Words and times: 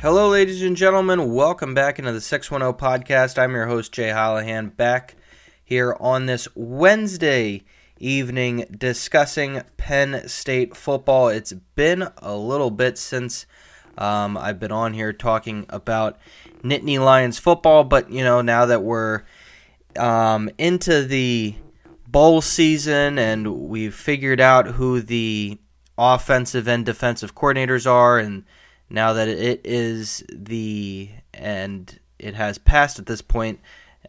Hello, 0.00 0.30
ladies 0.30 0.62
and 0.62 0.74
gentlemen. 0.74 1.34
Welcome 1.34 1.74
back 1.74 1.98
into 1.98 2.12
the 2.12 2.20
610 2.22 2.72
podcast. 2.80 3.38
I'm 3.38 3.52
your 3.52 3.66
host, 3.66 3.92
Jay 3.92 4.08
Hollahan, 4.08 4.74
back 4.74 5.16
here 5.62 5.94
on 6.00 6.24
this 6.24 6.48
Wednesday 6.54 7.62
evening 8.02 8.66
discussing 8.76 9.62
Penn 9.76 10.28
State 10.28 10.76
football. 10.76 11.28
It's 11.28 11.52
been 11.52 12.08
a 12.18 12.34
little 12.34 12.70
bit 12.70 12.98
since 12.98 13.46
um, 13.96 14.36
I've 14.36 14.58
been 14.58 14.72
on 14.72 14.92
here 14.92 15.12
talking 15.12 15.66
about 15.68 16.18
Nittany 16.62 17.02
Lions 17.02 17.38
football, 17.38 17.84
but 17.84 18.10
you 18.10 18.24
know, 18.24 18.42
now 18.42 18.66
that 18.66 18.82
we're 18.82 19.22
um, 19.96 20.50
into 20.58 21.04
the 21.04 21.54
bowl 22.06 22.40
season 22.40 23.18
and 23.18 23.68
we've 23.68 23.94
figured 23.94 24.40
out 24.40 24.66
who 24.66 25.00
the 25.00 25.58
offensive 25.96 26.68
and 26.68 26.84
defensive 26.84 27.34
coordinators 27.34 27.86
are, 27.86 28.18
and 28.18 28.44
now 28.90 29.12
that 29.12 29.28
it 29.28 29.60
is 29.64 30.24
the 30.30 31.10
and 31.32 31.98
it 32.18 32.34
has 32.34 32.58
passed 32.58 32.98
at 32.98 33.06
this 33.06 33.22
point 33.22 33.60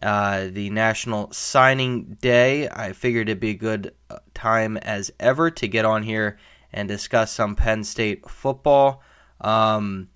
uh, 0.04 0.50
the 0.52 0.70
National 0.70 1.32
Signing 1.32 2.18
Day, 2.22 2.68
I 2.68 2.92
figured 2.92 3.30
it'd 3.30 3.40
be 3.40 3.52
a 3.52 3.56
good 3.56 3.94
uh, 4.10 4.20
time 4.34 4.76
as 4.76 5.12
ever 5.18 5.50
to 5.52 5.68
get 5.68 5.86
on 5.86 6.04
here 6.04 6.38
and 6.74 6.90
discuss 6.90 7.32
some 7.32 7.56
Penn 7.56 7.86
State 7.86 8.30
football. 8.30 9.02
Um, 9.40 10.10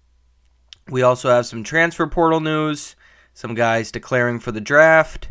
we 0.90 1.04
also 1.04 1.30
have 1.30 1.46
some 1.46 1.64
transfer 1.64 2.06
portal 2.06 2.42
news, 2.42 2.98
some 3.34 3.54
guys 3.54 3.90
declaring 3.90 4.40
for 4.40 4.52
the 4.52 4.60
draft, 4.60 5.30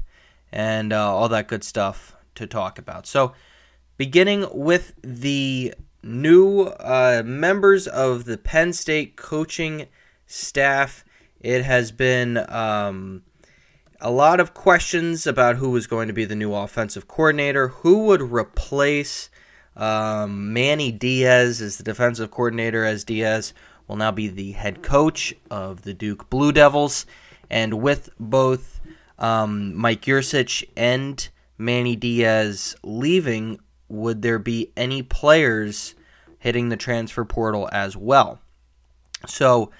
and 0.50 0.90
uh, 0.90 1.14
all 1.14 1.28
that 1.28 1.48
good 1.48 1.62
stuff 1.62 2.16
to 2.36 2.46
talk 2.46 2.78
about. 2.78 3.06
So, 3.06 3.34
beginning 3.98 4.46
with 4.52 4.94
the 5.02 5.74
new 6.02 6.62
uh, 6.62 7.22
members 7.26 7.86
of 7.86 8.24
the 8.24 8.38
Penn 8.38 8.72
State 8.72 9.16
coaching 9.16 9.86
staff, 10.26 11.04
it 11.40 11.62
has 11.62 11.92
been 11.92 12.38
um, 12.48 13.22
a 14.00 14.10
lot 14.10 14.40
of 14.40 14.54
questions 14.54 15.26
about 15.26 15.56
who 15.56 15.70
was 15.70 15.86
going 15.86 16.08
to 16.08 16.14
be 16.14 16.24
the 16.24 16.36
new 16.36 16.54
offensive 16.54 17.08
coordinator, 17.08 17.68
who 17.68 18.04
would 18.04 18.20
replace 18.20 19.30
um, 19.76 20.52
Manny 20.52 20.92
Diaz 20.92 21.60
as 21.60 21.76
the 21.76 21.82
defensive 21.82 22.30
coordinator, 22.30 22.84
as 22.84 23.04
Diaz 23.04 23.54
will 23.86 23.96
now 23.96 24.10
be 24.10 24.28
the 24.28 24.52
head 24.52 24.82
coach 24.82 25.34
of 25.50 25.82
the 25.82 25.94
Duke 25.94 26.28
Blue 26.30 26.52
Devils. 26.52 27.06
And 27.50 27.74
with 27.74 28.10
both 28.18 28.80
um, 29.18 29.74
Mike 29.74 30.02
Yurcich 30.02 30.64
and 30.76 31.28
Manny 31.58 31.96
Diaz 31.96 32.76
leaving, 32.82 33.60
would 33.88 34.22
there 34.22 34.38
be 34.38 34.72
any 34.76 35.02
players 35.02 35.94
hitting 36.38 36.68
the 36.68 36.76
transfer 36.76 37.24
portal 37.24 37.68
as 37.72 37.96
well? 37.96 38.40
So, 39.26 39.70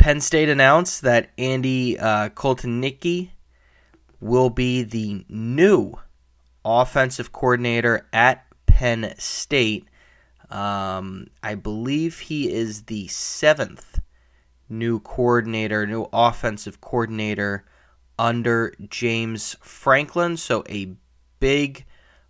Penn 0.00 0.22
State 0.22 0.48
announced 0.48 1.02
that 1.02 1.28
Andy 1.36 1.98
uh, 1.98 2.30
will 4.18 4.48
be 4.48 4.82
the 4.82 5.26
new 5.28 5.92
offensive 6.64 7.32
coordinator 7.32 8.08
at 8.10 8.46
Penn 8.64 9.12
State. 9.18 9.86
Um, 10.48 11.26
I 11.42 11.54
believe 11.54 12.18
he 12.18 12.50
is 12.50 12.84
the 12.84 13.08
seventh 13.08 14.00
new 14.70 15.00
coordinator, 15.00 15.86
new 15.86 16.08
offensive 16.14 16.80
coordinator 16.80 17.66
under 18.18 18.72
James 18.88 19.54
Franklin. 19.60 20.38
So 20.38 20.64
a 20.70 20.94
big 21.40 21.84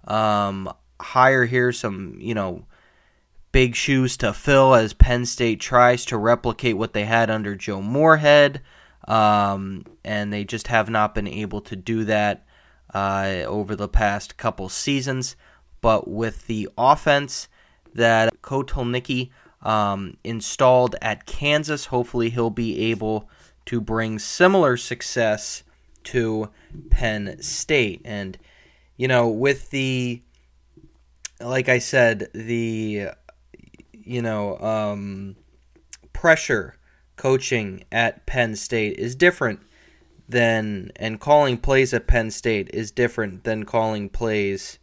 um, 0.08 0.72
hire 1.00 1.44
here. 1.44 1.70
Some 1.70 2.16
you 2.18 2.34
know 2.34 2.66
big 3.52 3.74
shoes 3.74 4.16
to 4.18 4.32
fill 4.32 4.74
as 4.74 4.92
Penn 4.92 5.26
State 5.26 5.60
tries 5.60 6.04
to 6.06 6.16
replicate 6.16 6.76
what 6.76 6.92
they 6.92 7.04
had 7.04 7.30
under 7.30 7.54
Joe 7.56 7.82
Moorhead, 7.82 8.60
um, 9.08 9.84
and 10.04 10.32
they 10.32 10.44
just 10.44 10.68
have 10.68 10.90
not 10.90 11.14
been 11.14 11.28
able 11.28 11.60
to 11.62 11.76
do 11.76 12.04
that 12.04 12.46
uh, 12.94 13.42
over 13.46 13.74
the 13.74 13.88
past 13.88 14.36
couple 14.36 14.68
seasons. 14.68 15.36
But 15.80 16.08
with 16.08 16.46
the 16.46 16.68
offense 16.76 17.48
that 17.94 18.42
Kotelnicki 18.42 19.30
um, 19.62 20.16
installed 20.24 20.96
at 21.02 21.26
Kansas. 21.26 21.86
Hopefully, 21.86 22.30
he'll 22.30 22.50
be 22.50 22.90
able 22.90 23.28
to 23.66 23.80
bring 23.80 24.18
similar 24.18 24.76
success 24.76 25.62
to 26.04 26.50
Penn 26.90 27.36
State. 27.42 28.00
And, 28.04 28.38
you 28.96 29.06
know, 29.08 29.28
with 29.28 29.70
the, 29.70 30.22
like 31.40 31.68
I 31.68 31.78
said, 31.78 32.30
the, 32.34 33.08
you 34.10 34.22
know, 34.22 34.58
um, 34.58 35.36
pressure 36.12 36.76
coaching 37.16 37.84
at 37.92 38.26
Penn 38.26 38.56
State 38.56 38.98
is 38.98 39.14
different 39.14 39.60
than, 40.28 40.92
and 40.96 41.20
calling 41.20 41.58
plays 41.58 41.92
at 41.92 42.06
Penn 42.06 42.30
State 42.30 42.70
is 42.72 42.90
different 42.90 43.44
than 43.44 43.64
calling 43.64 44.08
plays 44.08 44.78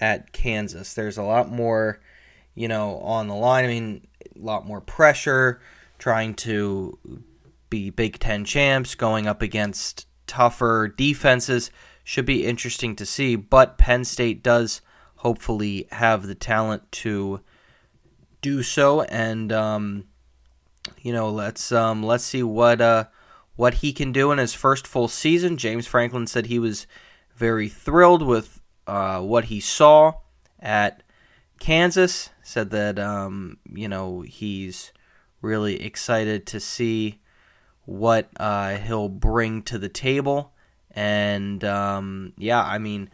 at 0.00 0.32
Kansas. 0.32 0.94
There's 0.94 1.18
a 1.18 1.22
lot 1.22 1.50
more 1.50 2.00
you 2.54 2.68
know, 2.68 2.98
on 2.98 3.28
the 3.28 3.34
line. 3.34 3.64
I 3.64 3.68
mean, 3.68 4.06
a 4.36 4.44
lot 4.44 4.66
more 4.66 4.80
pressure, 4.80 5.60
trying 5.98 6.34
to 6.34 6.98
be 7.70 7.90
Big 7.90 8.18
Ten 8.18 8.44
champs, 8.44 8.94
going 8.94 9.26
up 9.26 9.42
against 9.42 10.06
tougher 10.26 10.92
defenses. 10.96 11.70
Should 12.04 12.26
be 12.26 12.46
interesting 12.46 12.96
to 12.96 13.06
see, 13.06 13.36
but 13.36 13.78
Penn 13.78 14.04
State 14.04 14.42
does 14.42 14.80
hopefully 15.16 15.86
have 15.92 16.26
the 16.26 16.34
talent 16.34 16.90
to 16.92 17.40
do 18.42 18.62
so, 18.62 19.02
and 19.02 19.50
um, 19.52 20.04
you 21.00 21.12
know, 21.12 21.30
let's 21.30 21.72
um, 21.72 22.02
let's 22.02 22.24
see 22.24 22.42
what 22.42 22.80
uh, 22.80 23.04
what 23.56 23.74
he 23.74 23.92
can 23.92 24.12
do 24.12 24.30
in 24.32 24.38
his 24.38 24.52
first 24.52 24.86
full 24.86 25.08
season. 25.08 25.56
James 25.56 25.86
Franklin 25.86 26.26
said 26.26 26.46
he 26.46 26.58
was 26.58 26.86
very 27.34 27.68
thrilled 27.68 28.22
with 28.22 28.60
uh, 28.86 29.20
what 29.20 29.46
he 29.46 29.60
saw 29.60 30.14
at 30.60 31.02
Kansas 31.58 32.30
said 32.42 32.70
that 32.70 32.98
um, 32.98 33.56
you 33.72 33.88
know 33.88 34.22
he's 34.22 34.92
really 35.40 35.80
excited 35.82 36.46
to 36.46 36.60
see 36.60 37.20
what 37.84 38.28
uh, 38.36 38.76
he'll 38.76 39.08
bring 39.08 39.62
to 39.62 39.78
the 39.78 39.88
table, 39.88 40.52
and 40.90 41.62
um, 41.64 42.32
yeah, 42.36 42.62
I 42.62 42.78
mean, 42.78 43.10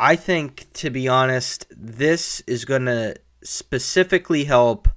I 0.00 0.16
think 0.16 0.66
to 0.74 0.90
be 0.90 1.06
honest, 1.06 1.66
this 1.70 2.40
is 2.48 2.64
going 2.64 2.86
to 2.86 3.16
specifically 3.46 4.44
help 4.44 4.88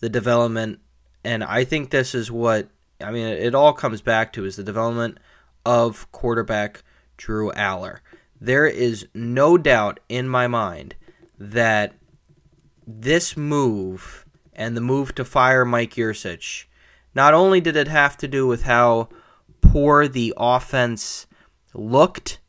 the 0.00 0.08
development, 0.08 0.80
and 1.24 1.44
I 1.44 1.64
think 1.64 1.90
this 1.90 2.14
is 2.14 2.30
what 2.30 2.68
I 3.00 3.10
mean. 3.10 3.26
It 3.26 3.54
all 3.54 3.72
comes 3.72 4.00
back 4.00 4.32
to 4.34 4.44
is 4.44 4.56
the 4.56 4.64
development 4.64 5.18
of 5.64 6.10
quarterback 6.12 6.82
Drew 7.16 7.50
Allar. 7.52 7.98
There 8.40 8.66
is 8.66 9.06
no 9.14 9.58
doubt 9.58 10.00
in 10.08 10.28
my 10.28 10.46
mind 10.46 10.94
that 11.38 11.94
this 12.86 13.36
move 13.36 14.24
and 14.54 14.76
the 14.76 14.80
move 14.80 15.14
to 15.16 15.24
fire 15.24 15.64
Mike 15.64 15.94
Yurcich, 15.94 16.64
not 17.14 17.34
only 17.34 17.60
did 17.60 17.76
it 17.76 17.88
have 17.88 18.16
to 18.18 18.28
do 18.28 18.46
with 18.46 18.62
how 18.62 19.08
poor 19.60 20.08
the 20.08 20.32
offense 20.36 21.26
looked 21.74 22.40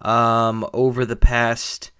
um, 0.00 0.66
over 0.72 1.04
the 1.04 1.16
past 1.16 1.90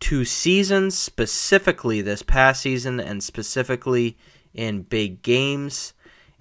two 0.00 0.24
seasons, 0.24 0.96
specifically 0.96 2.02
this 2.02 2.22
past 2.22 2.62
season 2.62 3.00
and 3.00 3.22
specifically 3.22 4.16
in 4.54 4.82
big 4.82 5.22
games, 5.22 5.92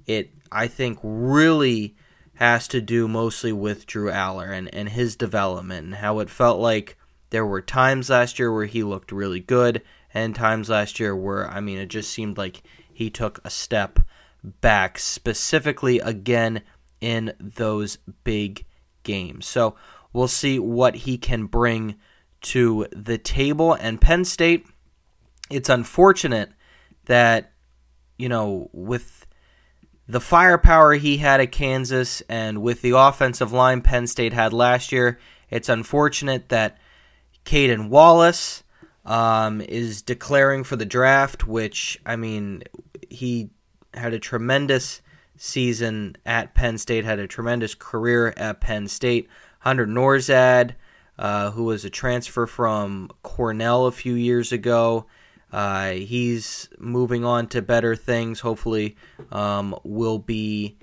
it 0.05 0.31
I 0.51 0.67
think 0.67 0.99
really 1.03 1.95
has 2.35 2.67
to 2.69 2.81
do 2.81 3.07
mostly 3.07 3.51
with 3.51 3.85
Drew 3.85 4.11
Allar 4.11 4.51
and, 4.51 4.73
and 4.73 4.89
his 4.89 5.15
development 5.15 5.85
and 5.85 5.95
how 5.95 6.19
it 6.19 6.29
felt 6.29 6.59
like 6.59 6.97
there 7.29 7.45
were 7.45 7.61
times 7.61 8.09
last 8.09 8.39
year 8.39 8.53
where 8.53 8.65
he 8.65 8.83
looked 8.83 9.11
really 9.11 9.39
good 9.39 9.81
and 10.13 10.35
times 10.35 10.69
last 10.69 10.99
year 10.99 11.15
where, 11.15 11.49
I 11.49 11.59
mean, 11.59 11.77
it 11.77 11.87
just 11.87 12.11
seemed 12.11 12.37
like 12.37 12.61
he 12.91 13.09
took 13.09 13.39
a 13.43 13.49
step 13.49 13.99
back, 14.43 14.99
specifically 14.99 15.99
again 15.99 16.61
in 17.01 17.33
those 17.39 17.97
big 18.23 18.65
games. 19.03 19.45
So 19.45 19.75
we'll 20.13 20.27
see 20.27 20.59
what 20.59 20.95
he 20.95 21.17
can 21.17 21.45
bring 21.45 21.95
to 22.45 22.87
the 22.91 23.17
table. 23.17 23.73
And 23.73 23.99
Penn 23.99 24.25
State, 24.25 24.67
it's 25.49 25.69
unfortunate 25.69 26.51
that, 27.05 27.51
you 28.17 28.29
know, 28.29 28.69
with 28.71 29.25
the 30.07 30.21
firepower 30.21 30.93
he 30.93 31.17
had 31.17 31.41
at 31.41 31.51
Kansas 31.51 32.21
and 32.29 32.61
with 32.61 32.81
the 32.81 32.91
offensive 32.91 33.51
line 33.51 33.81
Penn 33.81 34.07
State 34.07 34.33
had 34.33 34.53
last 34.53 34.91
year, 34.91 35.19
it's 35.49 35.69
unfortunate 35.69 36.49
that 36.49 36.77
Caedan 37.45 37.89
Wallace 37.89 38.63
um, 39.05 39.61
is 39.61 40.01
declaring 40.01 40.63
for 40.63 40.75
the 40.75 40.85
draft, 40.85 41.47
which, 41.47 41.99
I 42.05 42.15
mean, 42.15 42.63
he 43.09 43.49
had 43.93 44.13
a 44.13 44.19
tremendous 44.19 45.01
season 45.37 46.15
at 46.25 46.53
Penn 46.55 46.77
State, 46.77 47.05
had 47.05 47.19
a 47.19 47.27
tremendous 47.27 47.75
career 47.75 48.33
at 48.37 48.61
Penn 48.61 48.87
State. 48.87 49.29
Hunter 49.59 49.87
Nourzad, 49.87 50.75
uh, 51.17 51.51
who 51.51 51.63
was 51.63 51.85
a 51.85 51.89
transfer 51.89 52.45
from 52.45 53.09
Cornell 53.23 53.85
a 53.85 53.91
few 53.91 54.13
years 54.13 54.51
ago. 54.51 55.05
Uh, 55.51 55.91
he's 55.91 56.69
moving 56.77 57.23
on 57.23 57.47
to 57.47 57.61
better 57.61 57.95
things. 57.95 58.41
Hopefully, 58.41 58.97
um, 59.31 59.77
will 59.83 60.19
be 60.19 60.77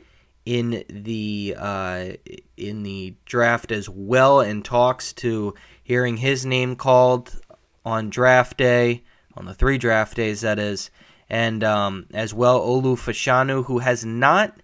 in 0.45 0.85
the 0.89 1.55
uh, 1.59 2.09
in 2.57 2.83
the 2.83 3.15
draft 3.25 3.71
as 3.71 3.89
well, 3.89 4.41
and 4.41 4.65
talks 4.65 5.13
to 5.15 5.55
hearing 5.83 6.17
his 6.17 6.47
name 6.47 6.77
called 6.77 7.41
on 7.85 8.11
draft 8.11 8.57
day, 8.57 9.03
on 9.37 9.45
the 9.45 9.55
three 9.55 9.79
draft 9.79 10.17
days 10.17 10.41
that 10.41 10.59
is, 10.59 10.91
and 11.29 11.63
um, 11.63 12.07
as 12.15 12.33
well 12.33 12.61
Olu 12.61 12.97
Fashanu, 12.97 13.65
who 13.67 13.81
has 13.81 14.05
not 14.05 14.57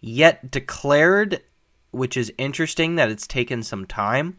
yet 0.00 0.50
declared, 0.50 1.40
which 1.92 2.16
is 2.16 2.32
interesting 2.36 2.96
that 2.96 3.10
it's 3.10 3.26
taken 3.26 3.62
some 3.62 3.86
time. 3.86 4.38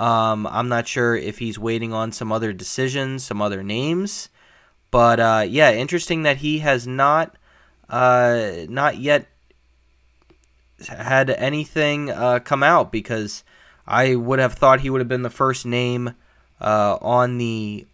Um, 0.00 0.46
I'm 0.46 0.70
not 0.70 0.88
sure 0.88 1.14
if 1.14 1.40
he's 1.40 1.58
waiting 1.58 1.92
on 1.92 2.10
some 2.10 2.32
other 2.32 2.54
decisions, 2.54 3.22
some 3.22 3.42
other 3.42 3.62
names, 3.62 4.30
but 4.90 5.20
uh, 5.20 5.44
yeah, 5.46 5.72
interesting 5.72 6.22
that 6.22 6.38
he 6.38 6.60
has 6.60 6.86
not 6.86 7.36
uh, 7.90 8.52
not 8.66 8.96
yet 8.96 9.26
had 10.88 11.28
anything 11.28 12.10
uh, 12.10 12.38
come 12.38 12.62
out 12.62 12.90
because 12.90 13.44
I 13.86 14.14
would 14.14 14.38
have 14.38 14.54
thought 14.54 14.80
he 14.80 14.88
would 14.88 15.02
have 15.02 15.08
been 15.08 15.20
the 15.20 15.28
first 15.28 15.66
name 15.66 16.14
uh, 16.62 16.96
on 17.02 17.36
the 17.36 17.86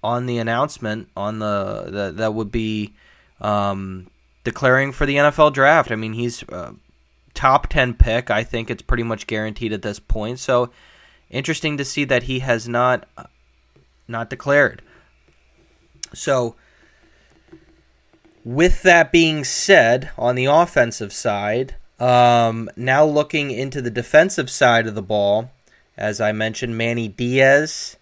on 0.00 0.26
the 0.26 0.38
announcement 0.38 1.08
on 1.16 1.40
the, 1.40 1.88
the 1.88 2.12
that 2.18 2.34
would 2.34 2.52
be 2.52 2.92
um, 3.40 4.06
declaring 4.44 4.92
for 4.92 5.06
the 5.06 5.16
NFL 5.16 5.54
draft. 5.54 5.90
I 5.90 5.96
mean, 5.96 6.12
he's 6.12 6.44
a 6.44 6.76
top 7.34 7.66
10 7.66 7.94
pick. 7.94 8.30
I 8.30 8.44
think 8.44 8.70
it's 8.70 8.82
pretty 8.82 9.02
much 9.02 9.26
guaranteed 9.26 9.72
at 9.72 9.82
this 9.82 9.98
point. 9.98 10.38
So 10.38 10.70
interesting 11.32 11.76
to 11.78 11.84
see 11.84 12.04
that 12.04 12.24
he 12.24 12.38
has 12.40 12.68
not 12.68 13.08
not 14.06 14.30
declared. 14.30 14.82
So 16.14 16.54
with 18.44 18.82
that 18.82 19.12
being 19.12 19.44
said, 19.44 20.10
on 20.18 20.34
the 20.34 20.46
offensive 20.46 21.12
side, 21.12 21.76
um, 21.98 22.68
now 22.76 23.04
looking 23.04 23.50
into 23.50 23.80
the 23.80 23.90
defensive 23.90 24.50
side 24.50 24.86
of 24.86 24.94
the 24.94 25.02
ball, 25.02 25.50
as 25.96 26.20
I 26.20 26.32
mentioned, 26.32 26.76
Manny 26.76 27.08
Diaz 27.08 27.96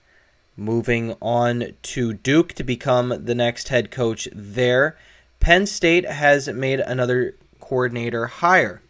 moving 0.57 1.17
on 1.21 1.75
to 1.83 2.13
Duke 2.13 2.53
to 2.55 2.65
become 2.65 3.25
the 3.25 3.35
next 3.35 3.69
head 3.69 3.91
coach 3.91 4.29
there. 4.33 4.97
Penn 5.41 5.67
State 5.67 6.07
has 6.07 6.49
made 6.49 6.81
another 6.81 7.37
coordinator 7.61 8.27
hire, 8.27 8.83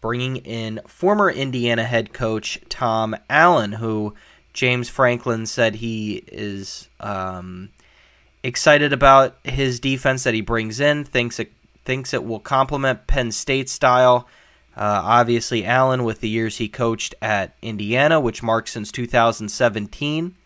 bringing 0.00 0.36
in 0.36 0.80
former 0.86 1.30
Indiana 1.30 1.84
head 1.84 2.12
coach 2.12 2.58
Tom 2.68 3.16
Allen, 3.28 3.72
who 3.72 4.14
James 4.52 4.88
Franklin 4.88 5.46
said 5.46 5.76
he 5.76 6.22
is 6.26 6.88
um, 7.00 7.70
excited 8.42 8.92
about 8.92 9.36
his 9.44 9.80
defense 9.80 10.24
that 10.24 10.34
he 10.34 10.40
brings 10.40 10.80
in. 10.80 11.04
thinks 11.04 11.38
it 11.38 11.52
thinks 11.84 12.12
it 12.12 12.24
will 12.24 12.40
complement 12.40 13.06
Penn 13.06 13.32
State 13.32 13.68
style. 13.68 14.28
Uh, 14.76 15.00
obviously, 15.04 15.64
Allen, 15.64 16.04
with 16.04 16.20
the 16.20 16.28
years 16.28 16.58
he 16.58 16.68
coached 16.68 17.14
at 17.22 17.54
Indiana, 17.62 18.20
which 18.20 18.42
marks 18.42 18.72
since 18.72 18.92
2017, 18.92 20.36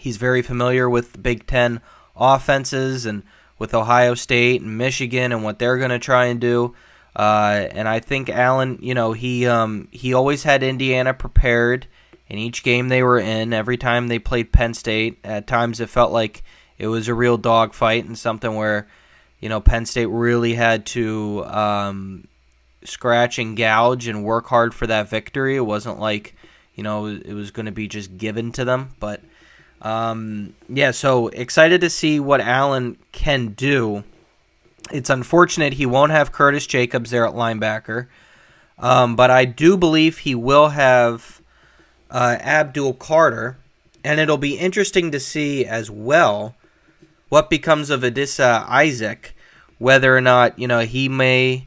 he's 0.00 0.16
very 0.16 0.42
familiar 0.42 0.90
with 0.90 1.22
Big 1.22 1.46
Ten 1.46 1.80
offenses 2.16 3.06
and 3.06 3.22
with 3.58 3.74
Ohio 3.74 4.14
State 4.14 4.60
and 4.60 4.76
Michigan 4.76 5.32
and 5.32 5.44
what 5.44 5.58
they're 5.58 5.78
going 5.78 5.90
to 5.90 5.98
try 5.98 6.26
and 6.26 6.40
do. 6.40 6.74
Uh, 7.16 7.66
and 7.72 7.88
I 7.88 8.00
think 8.00 8.28
Allen, 8.28 8.78
you 8.82 8.92
know, 8.92 9.12
he 9.14 9.46
um, 9.46 9.88
he 9.90 10.12
always 10.12 10.42
had 10.42 10.62
Indiana 10.62 11.14
prepared 11.14 11.86
in 12.28 12.36
each 12.38 12.62
game 12.62 12.88
they 12.88 13.02
were 13.02 13.18
in. 13.18 13.54
Every 13.54 13.78
time 13.78 14.08
they 14.08 14.18
played 14.18 14.52
Penn 14.52 14.74
State, 14.74 15.18
at 15.24 15.46
times 15.46 15.80
it 15.80 15.88
felt 15.88 16.12
like 16.12 16.42
it 16.76 16.88
was 16.88 17.08
a 17.08 17.14
real 17.14 17.38
dogfight 17.38 18.04
and 18.04 18.18
something 18.18 18.54
where, 18.54 18.86
you 19.40 19.48
know, 19.48 19.62
Penn 19.62 19.86
State 19.86 20.06
really 20.06 20.52
had 20.52 20.84
to 20.86 21.42
um, 21.46 22.28
scratch 22.84 23.38
and 23.38 23.56
gouge 23.56 24.08
and 24.08 24.22
work 24.22 24.46
hard 24.46 24.74
for 24.74 24.86
that 24.86 25.08
victory. 25.08 25.56
It 25.56 25.60
wasn't 25.60 25.98
like, 25.98 26.34
you 26.74 26.82
know, 26.82 27.06
it 27.06 27.32
was 27.32 27.50
going 27.50 27.66
to 27.66 27.72
be 27.72 27.88
just 27.88 28.18
given 28.18 28.52
to 28.52 28.66
them, 28.66 28.94
but 29.00 29.22
um, 29.80 30.54
yeah, 30.68 30.90
so 30.90 31.28
excited 31.28 31.80
to 31.80 31.88
see 31.88 32.20
what 32.20 32.42
Allen 32.42 32.98
can 33.12 33.48
do. 33.48 34.04
It's 34.92 35.10
unfortunate 35.10 35.74
he 35.74 35.86
won't 35.86 36.12
have 36.12 36.32
Curtis 36.32 36.66
Jacobs 36.66 37.10
there 37.10 37.26
at 37.26 37.34
linebacker, 37.34 38.06
um, 38.78 39.16
but 39.16 39.30
I 39.30 39.44
do 39.44 39.76
believe 39.76 40.18
he 40.18 40.34
will 40.34 40.68
have 40.68 41.40
uh, 42.10 42.36
Abdul 42.40 42.94
Carter, 42.94 43.56
and 44.04 44.20
it'll 44.20 44.38
be 44.38 44.56
interesting 44.56 45.10
to 45.10 45.20
see 45.20 45.64
as 45.64 45.90
well 45.90 46.54
what 47.28 47.50
becomes 47.50 47.90
of 47.90 48.02
Adisa 48.02 48.64
Isaac, 48.68 49.34
whether 49.78 50.16
or 50.16 50.20
not 50.20 50.58
you 50.58 50.68
know 50.68 50.80
he 50.80 51.08
may 51.08 51.66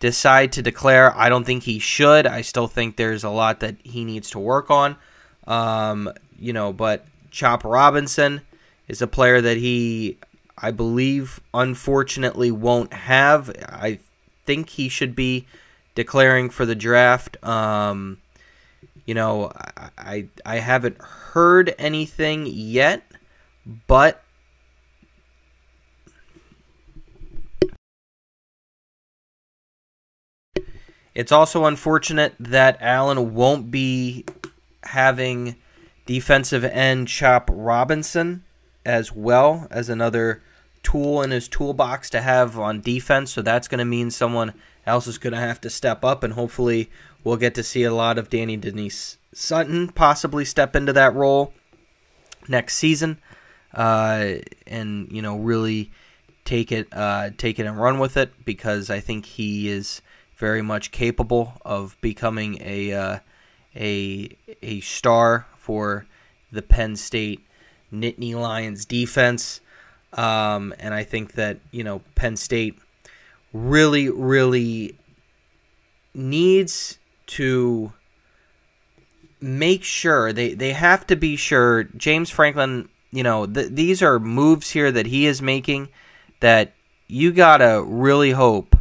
decide 0.00 0.52
to 0.52 0.62
declare. 0.62 1.16
I 1.16 1.28
don't 1.28 1.44
think 1.44 1.62
he 1.62 1.78
should. 1.78 2.26
I 2.26 2.42
still 2.42 2.66
think 2.68 2.96
there's 2.96 3.24
a 3.24 3.30
lot 3.30 3.60
that 3.60 3.76
he 3.82 4.04
needs 4.04 4.30
to 4.30 4.38
work 4.38 4.70
on. 4.70 4.96
Um, 5.46 6.12
you 6.38 6.52
know, 6.52 6.72
but 6.72 7.06
Chop 7.30 7.64
Robinson 7.64 8.42
is 8.86 9.00
a 9.02 9.06
player 9.06 9.40
that 9.40 9.56
he, 9.56 10.18
I 10.56 10.70
believe, 10.70 11.40
unfortunately 11.52 12.50
won't 12.50 12.92
have. 12.92 13.50
I 13.68 13.98
think 14.46 14.70
he 14.70 14.88
should 14.88 15.14
be 15.16 15.46
declaring 15.94 16.50
for 16.50 16.64
the 16.64 16.74
draft. 16.74 17.36
Um, 17.44 18.18
you 19.04 19.14
know, 19.14 19.52
I, 19.76 19.90
I, 19.98 20.28
I 20.46 20.56
haven't 20.58 21.00
heard 21.00 21.74
anything 21.78 22.46
yet, 22.46 23.02
but 23.86 24.22
it's 31.14 31.32
also 31.32 31.64
unfortunate 31.64 32.34
that 32.38 32.78
Allen 32.80 33.34
won't 33.34 33.70
be 33.70 34.24
having 34.84 35.56
defensive 36.06 36.64
end 36.64 37.08
Chop 37.08 37.50
Robinson 37.52 38.44
as 38.84 39.12
well 39.12 39.66
as 39.70 39.88
another 39.88 40.42
tool 40.84 41.22
in 41.22 41.32
his 41.32 41.48
toolbox 41.48 42.10
to 42.10 42.20
have 42.20 42.56
on 42.56 42.80
defense. 42.80 43.32
So 43.32 43.42
that's 43.42 43.66
going 43.66 43.80
to 43.80 43.84
mean 43.84 44.12
someone 44.12 44.54
else 44.86 45.08
is 45.08 45.18
going 45.18 45.32
to 45.32 45.40
have 45.40 45.60
to 45.62 45.70
step 45.70 46.04
up, 46.04 46.22
and 46.22 46.34
hopefully 46.34 46.90
we'll 47.24 47.36
get 47.36 47.54
to 47.56 47.64
see 47.64 47.82
a 47.82 47.94
lot 47.94 48.18
of 48.18 48.30
Danny 48.30 48.56
Denise 48.56 49.18
Sutton 49.32 49.88
possibly 49.88 50.44
step 50.44 50.76
into 50.76 50.92
that 50.92 51.14
role 51.14 51.52
next 52.48 52.76
season, 52.76 53.18
uh, 53.72 54.34
and 54.66 55.10
you 55.10 55.22
know 55.22 55.36
really 55.38 55.90
take 56.44 56.70
it 56.70 56.86
uh, 56.92 57.30
take 57.36 57.58
it 57.58 57.66
and 57.66 57.80
run 57.80 57.98
with 57.98 58.16
it 58.16 58.44
because 58.44 58.90
I 58.90 59.00
think 59.00 59.26
he 59.26 59.68
is 59.68 60.02
very 60.36 60.62
much 60.62 60.90
capable 60.90 61.54
of 61.64 61.96
becoming 62.00 62.58
a 62.60 62.92
uh, 62.92 63.18
a 63.74 64.36
a 64.62 64.80
star 64.80 65.46
for 65.56 66.06
the 66.52 66.62
Penn 66.62 66.96
State 66.96 67.44
Nittany 67.92 68.34
Lions 68.34 68.84
defense. 68.84 69.60
Um, 70.14 70.74
and 70.78 70.94
I 70.94 71.04
think 71.04 71.32
that, 71.32 71.58
you 71.70 71.84
know, 71.84 72.00
Penn 72.14 72.36
State 72.36 72.78
really, 73.52 74.08
really 74.08 74.98
needs 76.14 76.98
to 77.26 77.92
make 79.40 79.84
sure 79.84 80.32
they, 80.32 80.54
they 80.54 80.72
have 80.72 81.06
to 81.08 81.16
be 81.16 81.36
sure 81.36 81.84
James 81.84 82.30
Franklin, 82.30 82.88
you 83.10 83.22
know, 83.22 83.46
th- 83.46 83.70
these 83.72 84.02
are 84.02 84.18
moves 84.18 84.70
here 84.70 84.90
that 84.92 85.06
he 85.06 85.26
is 85.26 85.42
making 85.42 85.88
that 86.40 86.72
you 87.08 87.32
got 87.32 87.58
to 87.58 87.84
really 87.86 88.30
hope 88.30 88.76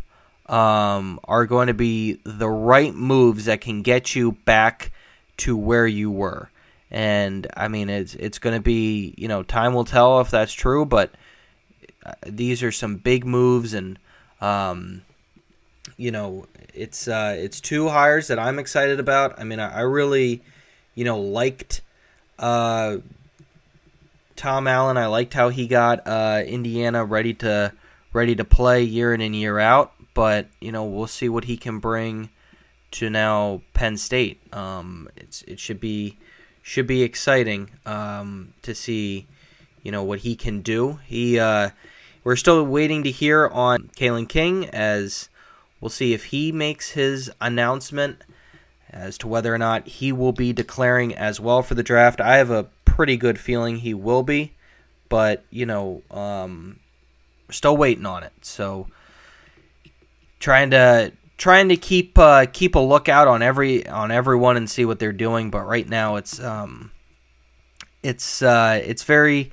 um, 0.47 1.19
are 1.23 1.45
going 1.45 1.67
to 1.67 1.73
be 1.73 2.19
the 2.23 2.49
right 2.49 2.93
moves 2.93 3.45
that 3.45 3.61
can 3.61 3.81
get 3.81 4.15
you 4.15 4.33
back 4.45 4.91
to 5.37 5.57
where 5.57 5.87
you 5.87 6.11
were. 6.11 6.49
And 6.93 7.47
I 7.57 7.69
mean, 7.69 7.89
it's 7.89 8.13
it's 8.13 8.37
going 8.37 8.55
to 8.55 8.61
be 8.61 9.15
you 9.17 9.27
know 9.27 9.41
time 9.41 9.73
will 9.73 9.83
tell 9.83 10.21
if 10.21 10.29
that's 10.29 10.53
true, 10.53 10.85
but 10.85 11.11
uh, 12.05 12.13
these 12.25 12.61
are 12.61 12.71
some 12.71 12.97
big 12.97 13.25
moves, 13.25 13.73
and 13.73 13.97
um, 14.39 15.01
you 15.97 16.11
know 16.11 16.45
it's 16.71 17.07
uh, 17.07 17.35
it's 17.37 17.59
two 17.59 17.89
hires 17.89 18.27
that 18.27 18.37
I'm 18.37 18.59
excited 18.59 18.99
about. 18.99 19.39
I 19.39 19.43
mean, 19.43 19.59
I, 19.59 19.77
I 19.77 19.81
really 19.81 20.43
you 20.93 21.03
know 21.03 21.19
liked 21.19 21.81
uh, 22.37 22.97
Tom 24.35 24.67
Allen. 24.67 24.97
I 24.97 25.07
liked 25.07 25.33
how 25.33 25.49
he 25.49 25.65
got 25.65 26.07
uh, 26.07 26.43
Indiana 26.45 27.03
ready 27.03 27.33
to 27.35 27.73
ready 28.13 28.35
to 28.35 28.45
play 28.45 28.83
year 28.83 29.15
in 29.15 29.21
and 29.21 29.35
year 29.35 29.57
out. 29.57 29.93
But 30.13 30.47
you 30.59 30.71
know, 30.71 30.85
we'll 30.85 31.07
see 31.07 31.27
what 31.27 31.45
he 31.45 31.57
can 31.57 31.79
bring 31.79 32.29
to 32.91 33.09
now 33.09 33.61
Penn 33.73 33.97
State. 33.97 34.41
Um, 34.53 35.09
it's 35.17 35.41
it 35.43 35.59
should 35.59 35.79
be 35.79 36.17
should 36.63 36.87
be 36.87 37.03
exciting 37.03 37.69
um, 37.85 38.53
to 38.63 38.73
see, 38.73 39.27
you 39.83 39.91
know 39.91 40.03
what 40.03 40.19
he 40.19 40.35
can 40.35 40.61
do. 40.61 40.99
He 41.05 41.37
uh, 41.37 41.69
we're 42.23 42.37
still 42.37 42.63
waiting 42.63 43.03
to 43.03 43.11
hear 43.11 43.47
on 43.47 43.91
Kalen 43.95 44.27
King 44.27 44.69
as 44.69 45.29
we'll 45.79 45.89
see 45.89 46.13
if 46.13 46.25
he 46.25 46.51
makes 46.51 46.91
his 46.91 47.29
announcement 47.41 48.23
as 48.89 49.17
to 49.17 49.27
whether 49.27 49.53
or 49.53 49.57
not 49.57 49.87
he 49.87 50.11
will 50.11 50.31
be 50.31 50.53
declaring 50.53 51.13
as 51.13 51.39
well 51.39 51.61
for 51.61 51.75
the 51.75 51.83
draft. 51.83 52.21
I 52.21 52.37
have 52.37 52.49
a 52.49 52.69
pretty 52.85 53.17
good 53.17 53.37
feeling 53.37 53.77
he 53.77 53.93
will 53.93 54.23
be, 54.23 54.53
but 55.09 55.43
you 55.49 55.65
know, 55.65 56.01
um, 56.09 56.79
still 57.51 57.75
waiting 57.75 58.05
on 58.05 58.23
it. 58.23 58.31
So 58.41 58.87
trying 60.39 60.71
to 60.71 61.11
trying 61.37 61.69
to 61.69 61.77
keep 61.77 62.17
uh, 62.17 62.45
keep 62.51 62.75
a 62.75 62.79
lookout 62.79 63.27
on 63.27 63.41
every 63.41 63.87
on 63.87 64.11
everyone 64.11 64.57
and 64.57 64.69
see 64.69 64.85
what 64.85 64.99
they're 64.99 65.13
doing. 65.13 65.49
But 65.49 65.65
right 65.65 65.87
now, 65.87 66.15
it's 66.15 66.39
um, 66.39 66.91
it's 68.01 68.41
uh, 68.41 68.81
it's 68.83 69.03
very 69.03 69.51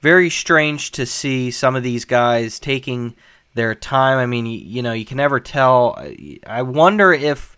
very 0.00 0.30
strange 0.30 0.90
to 0.92 1.06
see 1.06 1.50
some 1.50 1.76
of 1.76 1.82
these 1.82 2.04
guys 2.04 2.58
taking 2.58 3.14
their 3.54 3.74
time. 3.74 4.18
I 4.18 4.26
mean, 4.26 4.46
you, 4.46 4.58
you 4.58 4.82
know, 4.82 4.92
you 4.92 5.04
can 5.04 5.16
never 5.16 5.40
tell. 5.40 5.98
I 6.46 6.62
wonder 6.62 7.12
if 7.12 7.56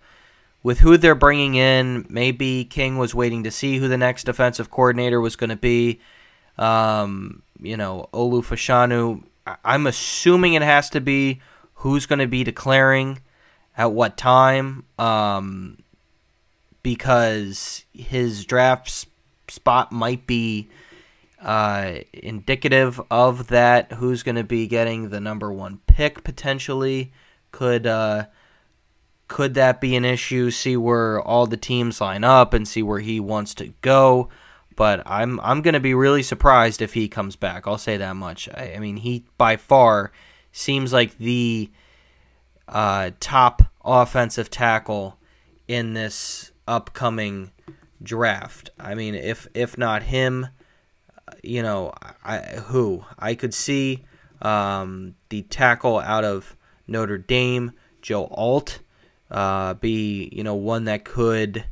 with 0.62 0.80
who 0.80 0.96
they're 0.96 1.14
bringing 1.14 1.54
in, 1.54 2.06
maybe 2.08 2.64
King 2.64 2.98
was 2.98 3.14
waiting 3.14 3.44
to 3.44 3.50
see 3.50 3.78
who 3.78 3.88
the 3.88 3.98
next 3.98 4.24
defensive 4.24 4.70
coordinator 4.70 5.20
was 5.20 5.36
going 5.36 5.50
to 5.50 5.56
be. 5.56 6.00
Um, 6.58 7.42
you 7.60 7.76
know, 7.76 8.08
Olu 8.12 8.44
Fashanu. 8.44 9.24
I'm 9.62 9.86
assuming 9.86 10.54
it 10.54 10.62
has 10.62 10.88
to 10.90 11.00
be 11.02 11.40
who's 11.74 12.06
going 12.06 12.18
to 12.18 12.26
be 12.26 12.44
declaring 12.44 13.18
at 13.76 13.92
what 13.92 14.16
time, 14.16 14.84
um, 14.98 15.78
because 16.82 17.84
his 17.92 18.44
draft 18.44 19.06
spot 19.48 19.92
might 19.92 20.26
be 20.26 20.68
uh, 21.40 21.98
indicative 22.12 23.00
of 23.10 23.48
that. 23.48 23.92
Who's 23.92 24.22
going 24.22 24.36
to 24.36 24.44
be 24.44 24.66
getting 24.66 25.10
the 25.10 25.20
number 25.20 25.52
one 25.52 25.80
pick 25.86 26.24
potentially? 26.24 27.12
Could 27.52 27.86
uh, 27.86 28.26
could 29.28 29.54
that 29.54 29.80
be 29.80 29.96
an 29.96 30.04
issue? 30.04 30.50
See 30.50 30.76
where 30.76 31.20
all 31.20 31.46
the 31.46 31.56
teams 31.56 32.00
line 32.00 32.24
up 32.24 32.54
and 32.54 32.66
see 32.66 32.82
where 32.82 33.00
he 33.00 33.20
wants 33.20 33.54
to 33.54 33.72
go. 33.80 34.28
But 34.76 35.02
I'm 35.06 35.38
I'm 35.40 35.62
going 35.62 35.74
to 35.74 35.80
be 35.80 35.94
really 35.94 36.22
surprised 36.22 36.82
if 36.82 36.94
he 36.94 37.08
comes 37.08 37.36
back. 37.36 37.66
I'll 37.66 37.78
say 37.78 37.96
that 37.96 38.16
much. 38.16 38.48
I, 38.48 38.74
I 38.76 38.78
mean, 38.78 38.96
he 38.96 39.24
by 39.38 39.56
far 39.56 40.12
seems 40.52 40.92
like 40.92 41.16
the 41.18 41.70
uh, 42.68 43.10
top 43.20 43.62
offensive 43.84 44.50
tackle 44.50 45.18
in 45.68 45.94
this 45.94 46.52
upcoming 46.66 47.50
draft. 48.02 48.70
I 48.78 48.94
mean, 48.94 49.14
if 49.14 49.46
if 49.54 49.78
not 49.78 50.02
him, 50.04 50.48
you 51.42 51.62
know, 51.62 51.92
I, 52.24 52.38
who 52.38 53.04
I 53.18 53.34
could 53.34 53.54
see 53.54 54.04
um, 54.42 55.14
the 55.28 55.42
tackle 55.42 55.98
out 55.98 56.24
of 56.24 56.56
Notre 56.86 57.18
Dame, 57.18 57.72
Joe 58.02 58.26
Alt, 58.26 58.80
uh, 59.30 59.74
be 59.74 60.28
you 60.32 60.44
know 60.44 60.54
one 60.54 60.84
that 60.84 61.04
could 61.04 61.64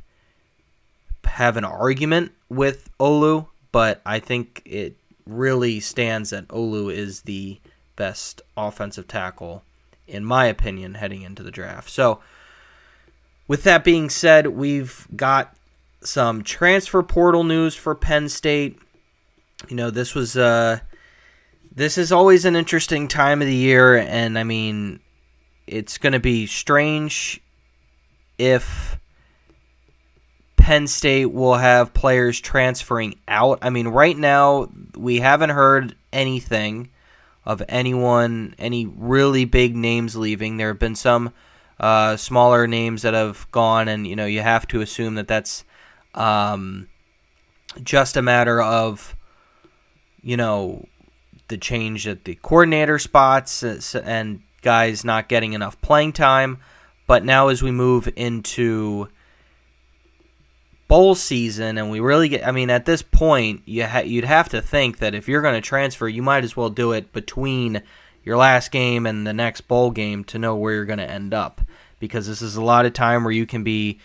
have 1.25 1.57
an 1.57 1.65
argument 1.65 2.31
with 2.49 2.89
Olu, 2.99 3.47
but 3.71 4.01
I 4.05 4.19
think 4.19 4.61
it 4.65 4.97
really 5.25 5.79
stands 5.79 6.31
that 6.31 6.47
Olu 6.49 6.93
is 6.93 7.21
the 7.21 7.59
best 7.95 8.41
offensive 8.55 9.07
tackle, 9.07 9.63
in 10.07 10.25
my 10.25 10.45
opinion, 10.45 10.95
heading 10.95 11.21
into 11.21 11.43
the 11.43 11.51
draft. 11.51 11.89
So, 11.89 12.19
with 13.47 13.63
that 13.63 13.83
being 13.83 14.09
said, 14.09 14.47
we've 14.47 15.07
got 15.15 15.55
some 16.01 16.43
transfer 16.43 17.03
portal 17.03 17.43
news 17.43 17.75
for 17.75 17.95
Penn 17.95 18.29
State 18.29 18.79
you 19.69 19.75
know, 19.75 19.89
this 19.89 20.15
was 20.15 20.35
uh 20.37 20.79
this 21.75 21.97
is 21.97 22.11
always 22.11 22.45
an 22.45 22.55
interesting 22.55 23.07
time 23.07 23.41
of 23.41 23.47
the 23.47 23.55
year 23.55 23.97
and 23.97 24.37
I 24.37 24.43
mean 24.43 24.99
it's 25.65 25.97
going 25.97 26.13
to 26.13 26.19
be 26.19 26.45
strange 26.45 27.41
if 28.37 28.99
Penn 30.57 30.87
State 30.87 31.27
will 31.27 31.55
have 31.55 31.93
players 31.93 32.39
transferring 32.39 33.17
out. 33.27 33.59
I 33.61 33.69
mean, 33.69 33.87
right 33.87 34.17
now 34.17 34.69
we 34.95 35.19
haven't 35.19 35.51
heard 35.51 35.95
anything 36.11 36.89
of 37.45 37.61
anyone, 37.67 38.55
any 38.57 38.85
really 38.85 39.45
big 39.45 39.75
names 39.75 40.15
leaving. 40.15 40.57
There 40.57 40.69
have 40.69 40.79
been 40.79 40.95
some 40.95 41.33
uh, 41.79 42.17
smaller 42.17 42.67
names 42.67 43.01
that 43.01 43.13
have 43.13 43.49
gone, 43.51 43.87
and 43.87 44.07
you 44.07 44.15
know 44.15 44.25
you 44.25 44.41
have 44.41 44.67
to 44.69 44.81
assume 44.81 45.15
that 45.15 45.27
that's 45.27 45.63
um, 46.13 46.87
just 47.83 48.17
a 48.17 48.21
matter 48.21 48.61
of 48.61 49.15
you 50.23 50.37
know, 50.37 50.87
the 51.49 51.57
change 51.57 52.07
at 52.07 52.23
the 52.23 52.35
coordinator 52.35 52.97
spots 52.97 53.63
uh, 53.63 54.01
and 54.03 54.41
guys 54.61 55.03
not 55.03 55.27
getting 55.29 55.53
enough 55.53 55.79
playing 55.81 56.13
time. 56.13 56.59
But 57.05 57.25
now, 57.25 57.49
as 57.49 57.61
we 57.61 57.69
move 57.69 58.09
into 58.15 59.09
bowl 60.93 61.15
season, 61.15 61.79
and 61.79 61.89
we 61.89 61.99
really 61.99 62.29
get, 62.29 62.47
I 62.47 62.51
mean, 62.51 62.69
at 62.69 62.85
this 62.85 63.01
point, 63.01 63.63
you 63.65 63.83
ha- 63.83 64.03
you'd 64.05 64.25
have 64.25 64.49
to 64.49 64.61
think 64.61 64.99
that 64.99 65.15
if 65.15 65.27
you're 65.27 65.41
going 65.41 65.55
to 65.55 65.61
transfer, 65.61 66.07
you 66.07 66.21
might 66.21 66.43
as 66.43 66.55
well 66.55 66.69
do 66.69 66.91
it 66.91 67.11
between 67.11 67.81
your 68.23 68.37
last 68.37 68.69
game 68.69 69.07
and 69.07 69.25
the 69.25 69.33
next 69.33 69.61
bowl 69.61 69.89
game 69.89 70.23
to 70.25 70.37
know 70.37 70.55
where 70.55 70.75
you're 70.75 70.85
going 70.85 70.99
to 70.99 71.09
end 71.09 71.33
up. 71.33 71.61
Because 71.99 72.27
this 72.27 72.43
is 72.43 72.57
a 72.57 72.63
lot 72.63 72.85
of 72.85 72.93
time 72.93 73.23
where 73.23 73.33
you 73.33 73.47
can 73.47 73.63
be 73.63 74.01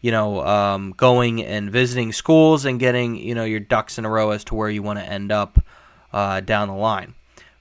you 0.00 0.10
know, 0.10 0.40
um, 0.40 0.94
going 0.96 1.44
and 1.44 1.70
visiting 1.70 2.10
schools 2.10 2.64
and 2.64 2.80
getting, 2.80 3.16
you 3.16 3.34
know, 3.34 3.44
your 3.44 3.60
ducks 3.60 3.98
in 3.98 4.06
a 4.06 4.08
row 4.08 4.30
as 4.30 4.42
to 4.44 4.54
where 4.54 4.70
you 4.70 4.82
want 4.82 4.98
to 4.98 5.04
end 5.04 5.30
up 5.30 5.62
uh, 6.14 6.40
down 6.40 6.68
the 6.68 6.74
line. 6.74 7.12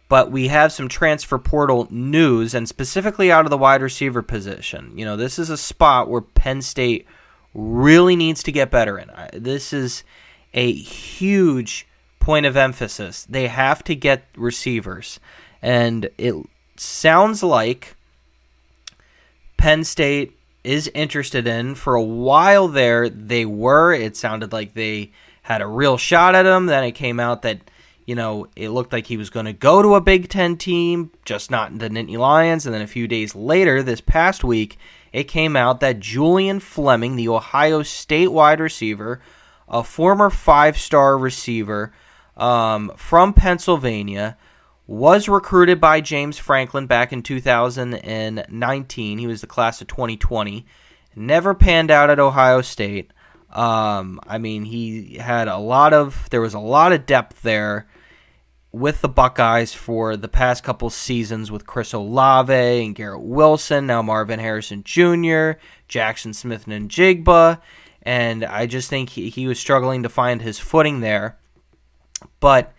But 0.07 0.31
we 0.31 0.47
have 0.47 0.71
some 0.71 0.87
transfer 0.87 1.37
portal 1.37 1.85
news, 1.91 2.53
and 2.53 2.65
specifically 2.65 3.29
out 3.29 3.45
of 3.45 3.49
the 3.49 3.57
wide 3.57 3.81
receiver 3.81 4.21
position. 4.21 4.97
You 4.97 5.03
know, 5.03 5.17
this 5.17 5.37
is 5.37 5.49
a 5.49 5.57
spot 5.57 6.09
where 6.09 6.21
Penn 6.21 6.61
State 6.61 7.05
really 7.53 8.15
needs 8.15 8.43
to 8.43 8.51
get 8.51 8.71
better 8.71 8.97
in. 8.97 9.09
This 9.33 9.73
is 9.73 10.03
a 10.53 10.71
huge 10.71 11.87
point 12.19 12.45
of 12.45 12.57
emphasis. 12.57 13.25
They 13.29 13.47
have 13.47 13.83
to 13.85 13.95
get 13.95 14.25
receivers. 14.35 15.19
And 15.61 16.09
it 16.17 16.35
sounds 16.77 17.43
like 17.43 17.95
Penn 19.57 19.83
State 19.83 20.37
is 20.63 20.89
interested 20.93 21.47
in. 21.47 21.75
For 21.75 21.95
a 21.95 22.03
while 22.03 22.67
there, 22.67 23.09
they 23.09 23.45
were. 23.45 23.93
It 23.93 24.15
sounded 24.15 24.53
like 24.53 24.73
they 24.73 25.11
had 25.41 25.61
a 25.61 25.67
real 25.67 25.97
shot 25.97 26.35
at 26.35 26.45
him. 26.45 26.67
Then 26.67 26.83
it 26.83 26.91
came 26.91 27.19
out 27.19 27.41
that, 27.41 27.59
you 28.09 28.15
know, 28.15 28.47
it 28.55 28.69
looked 28.69 28.91
like 28.91 29.05
he 29.05 29.17
was 29.17 29.29
going 29.29 29.45
to 29.45 29.53
go 29.53 29.83
to 29.83 29.93
a 29.93 30.01
Big 30.01 30.29
Ten 30.29 30.57
team, 30.57 31.11
just 31.25 31.51
not 31.51 31.77
the 31.77 31.91
Nittany 31.91 32.17
Lions. 32.17 32.65
And 32.65 32.73
then 32.73 32.81
a 32.81 32.87
few 32.87 33.07
days 33.07 33.35
later, 33.35 33.83
this 33.83 34.01
past 34.01 34.43
week, 34.43 34.79
it 35.13 35.25
came 35.25 35.55
out 35.55 35.79
that 35.81 35.99
Julian 35.99 36.59
Fleming, 36.59 37.17
the 37.17 37.29
Ohio 37.29 37.83
State 37.83 38.31
wide 38.31 38.59
receiver, 38.59 39.21
a 39.67 39.83
former 39.83 40.31
five 40.31 40.75
star 40.75 41.19
receiver 41.19 41.93
um, 42.35 42.91
from 42.97 43.31
Pennsylvania, 43.31 44.39
was 44.87 45.29
recruited 45.29 45.79
by 45.79 46.01
James 46.01 46.39
Franklin 46.39 46.87
back 46.87 47.13
in 47.13 47.21
2019. 47.21 49.17
He 49.19 49.27
was 49.27 49.41
the 49.41 49.45
class 49.45 49.81
of 49.81 49.87
2020. 49.87 50.65
Never 51.15 51.53
panned 51.53 51.91
out 51.91 52.09
at 52.09 52.19
Ohio 52.19 52.63
State. 52.63 53.11
Um, 53.51 54.19
I 54.25 54.39
mean, 54.39 54.65
he 54.65 55.17
had 55.17 55.47
a 55.47 55.59
lot 55.59 55.93
of 55.93 56.27
there 56.31 56.41
was 56.41 56.55
a 56.55 56.59
lot 56.59 56.91
of 56.91 57.05
depth 57.05 57.43
there 57.43 57.85
with 58.71 59.01
the 59.01 59.09
Buckeyes 59.09 59.73
for 59.73 60.15
the 60.15 60.27
past 60.27 60.63
couple 60.63 60.89
seasons 60.89 61.51
with 61.51 61.65
Chris 61.65 61.93
Olave 61.93 62.53
and 62.53 62.93
Garrett 62.93 63.21
Wilson, 63.21 63.87
now 63.87 64.01
Marvin 64.01 64.39
Harrison 64.39 64.83
Jr., 64.83 65.57
Jaxon 65.89 66.35
Smith-Njigba, 66.35 67.61
and 68.03 68.45
I 68.45 68.67
just 68.67 68.89
think 68.89 69.09
he, 69.09 69.29
he 69.29 69.47
was 69.47 69.59
struggling 69.59 70.03
to 70.03 70.09
find 70.09 70.41
his 70.41 70.59
footing 70.59 71.01
there. 71.01 71.37
But 72.39 72.73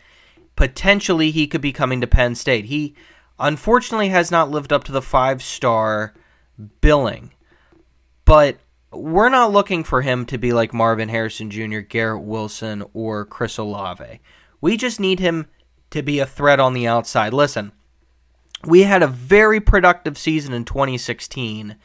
potentially 0.55 1.31
he 1.31 1.47
could 1.47 1.61
be 1.61 1.73
coming 1.73 2.01
to 2.01 2.07
Penn 2.07 2.35
State. 2.35 2.67
He 2.67 2.95
unfortunately 3.39 4.11
has 4.11 4.31
not 4.31 4.51
lived 4.51 4.73
up 4.73 4.85
to 4.85 4.93
the 4.93 5.03
five 5.03 5.43
star 5.43 6.15
billing, 6.81 7.33
but 8.25 8.59
we're 8.93 9.29
not 9.29 9.53
looking 9.53 9.83
for 9.85 10.03
him 10.03 10.25
to 10.27 10.39
be 10.39 10.53
like 10.53 10.75
Marvin 10.75 11.09
Harrison 11.09 11.51
Jr., 11.51 11.79
Garrett 11.79 12.23
Wilson, 12.23 12.85
or 12.93 13.25
Chris 13.25 13.59
Olave. 13.59 14.21
We 14.61 14.77
just 14.77 15.01
need 15.01 15.21
him 15.21 15.47
to 15.91 16.03
be 16.03 16.19
a 16.19 16.27
threat 16.27 16.61
on 16.61 16.73
the 16.73 16.87
outside. 16.87 17.33
Listen, 17.33 17.73
we 18.65 18.83
had 18.83 19.03
a 19.03 19.09
very 19.09 19.61
productive 19.61 20.17
season 20.19 20.53
in 20.53 20.65
2016, 20.65 21.77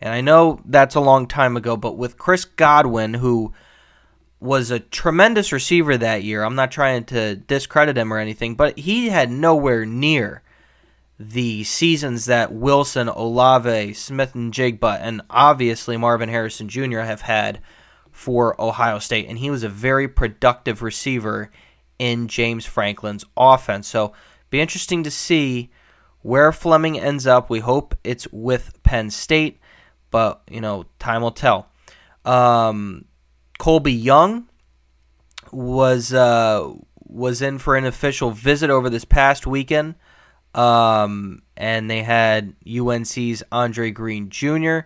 and 0.00 0.14
I 0.14 0.20
know 0.20 0.60
that's 0.64 0.94
a 0.94 1.00
long 1.00 1.26
time 1.26 1.56
ago, 1.56 1.76
but 1.76 1.96
with 1.96 2.18
Chris 2.18 2.44
Godwin, 2.44 3.14
who 3.14 3.52
was 4.44 4.70
a 4.70 4.78
tremendous 4.78 5.52
receiver 5.52 5.96
that 5.96 6.22
year. 6.22 6.42
I'm 6.42 6.54
not 6.54 6.70
trying 6.70 7.04
to 7.04 7.36
discredit 7.36 7.96
him 7.96 8.12
or 8.12 8.18
anything, 8.18 8.54
but 8.54 8.78
he 8.78 9.08
had 9.08 9.30
nowhere 9.30 9.86
near 9.86 10.42
the 11.18 11.64
seasons 11.64 12.26
that 12.26 12.52
Wilson, 12.52 13.08
Olave, 13.08 13.94
Smith-Njigba, 13.94 14.98
and 15.00 15.22
obviously 15.30 15.96
Marvin 15.96 16.28
Harrison 16.28 16.68
Jr. 16.68 17.00
have 17.00 17.22
had 17.22 17.60
for 18.12 18.60
Ohio 18.60 18.98
State. 18.98 19.28
And 19.28 19.38
he 19.38 19.50
was 19.50 19.62
a 19.62 19.68
very 19.68 20.08
productive 20.08 20.82
receiver 20.82 21.50
in 21.98 22.28
James 22.28 22.64
Franklin's 22.64 23.24
offense. 23.36 23.88
So, 23.88 24.12
be 24.50 24.60
interesting 24.60 25.02
to 25.02 25.10
see 25.10 25.70
where 26.22 26.52
Fleming 26.52 26.98
ends 26.98 27.26
up. 27.26 27.50
We 27.50 27.60
hope 27.60 27.94
it's 28.04 28.26
with 28.32 28.82
Penn 28.82 29.10
State, 29.10 29.58
but 30.10 30.42
you 30.50 30.60
know, 30.60 30.86
time 30.98 31.22
will 31.22 31.32
tell. 31.32 31.68
Um, 32.24 33.04
Colbie 33.58 34.02
Young 34.02 34.48
was 35.52 36.12
uh, 36.12 36.72
was 37.06 37.42
in 37.42 37.58
for 37.58 37.76
an 37.76 37.84
official 37.84 38.30
visit 38.30 38.70
over 38.70 38.90
this 38.90 39.04
past 39.04 39.46
weekend, 39.46 39.94
um, 40.54 41.42
and 41.56 41.90
they 41.90 42.02
had 42.02 42.54
UNC's 42.66 43.42
Andre 43.52 43.90
Greene 43.90 44.30
Jr. 44.30 44.80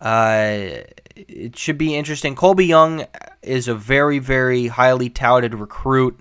Uh, 0.00 0.82
it 1.14 1.56
should 1.56 1.78
be 1.78 1.94
interesting. 1.94 2.34
Colbie 2.34 2.66
Young 2.66 3.06
is 3.42 3.68
a 3.68 3.74
very, 3.74 4.18
very 4.18 4.66
highly 4.66 5.08
touted 5.08 5.54
recruit 5.54 6.20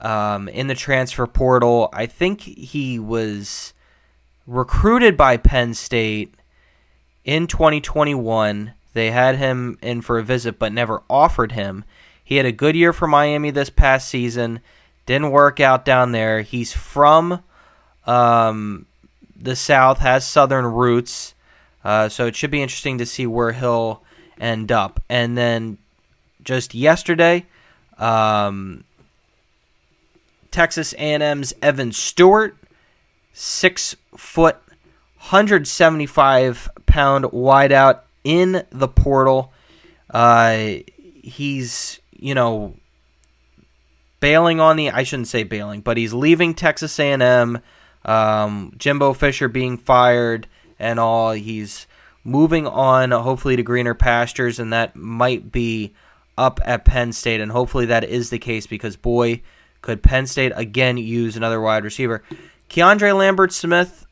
um, 0.00 0.48
in 0.48 0.66
the 0.66 0.74
transfer 0.74 1.26
portal. 1.26 1.88
I 1.92 2.06
think 2.06 2.40
he 2.40 2.98
was 2.98 3.72
recruited 4.46 5.16
by 5.16 5.36
Penn 5.36 5.74
State 5.74 6.34
in 7.24 7.46
2021. 7.46 8.72
They 8.92 9.10
had 9.10 9.36
him 9.36 9.78
in 9.82 10.00
for 10.00 10.18
a 10.18 10.22
visit, 10.22 10.58
but 10.58 10.72
never 10.72 11.02
offered 11.08 11.52
him. 11.52 11.84
He 12.24 12.36
had 12.36 12.46
a 12.46 12.52
good 12.52 12.76
year 12.76 12.92
for 12.92 13.06
Miami 13.06 13.50
this 13.50 13.70
past 13.70 14.08
season. 14.08 14.60
Didn't 15.06 15.30
work 15.30 15.60
out 15.60 15.84
down 15.84 16.12
there. 16.12 16.42
He's 16.42 16.72
from 16.72 17.42
um, 18.06 18.86
the 19.36 19.56
South, 19.56 19.98
has 19.98 20.26
Southern 20.26 20.66
roots. 20.66 21.34
Uh, 21.84 22.08
so 22.08 22.26
it 22.26 22.36
should 22.36 22.50
be 22.50 22.62
interesting 22.62 22.98
to 22.98 23.06
see 23.06 23.26
where 23.26 23.52
he'll 23.52 24.02
end 24.38 24.70
up. 24.70 25.02
And 25.08 25.36
then 25.36 25.78
just 26.42 26.74
yesterday, 26.74 27.46
um, 27.98 28.84
Texas 30.50 30.92
A&M's 30.94 31.52
Evan 31.62 31.92
Stewart, 31.92 32.56
six 33.32 33.96
foot, 34.16 34.56
175 35.16 36.68
pound 36.86 37.26
wideout 37.26 38.00
in 38.24 38.64
the 38.70 38.88
portal. 38.88 39.52
Uh, 40.08 40.78
he's 41.22 42.00
you 42.12 42.34
know 42.34 42.74
bailing 44.20 44.60
on 44.60 44.76
the 44.76 44.90
I 44.90 45.02
shouldn't 45.02 45.28
say 45.28 45.42
bailing, 45.42 45.80
but 45.80 45.96
he's 45.96 46.12
leaving 46.12 46.54
Texas 46.54 46.98
A&M. 46.98 47.58
Um, 48.04 48.72
Jimbo 48.78 49.12
Fisher 49.12 49.48
being 49.48 49.76
fired 49.76 50.46
and 50.78 50.98
all. 50.98 51.32
He's 51.32 51.86
moving 52.24 52.66
on, 52.66 53.10
hopefully 53.10 53.56
to 53.56 53.62
greener 53.62 53.94
pastures, 53.94 54.58
and 54.58 54.72
that 54.72 54.96
might 54.96 55.52
be 55.52 55.94
up 56.36 56.60
at 56.64 56.84
Penn 56.84 57.12
State, 57.12 57.40
and 57.40 57.52
hopefully 57.52 57.86
that 57.86 58.04
is 58.04 58.30
the 58.30 58.38
case 58.38 58.66
because 58.66 58.96
boy, 58.96 59.42
could 59.82 60.02
Penn 60.02 60.26
State 60.26 60.52
again 60.54 60.96
use 60.96 61.36
another 61.36 61.60
wide 61.60 61.84
receiver. 61.84 62.22
KeAndre 62.68 63.16
Lambert-Smith, 63.16 64.06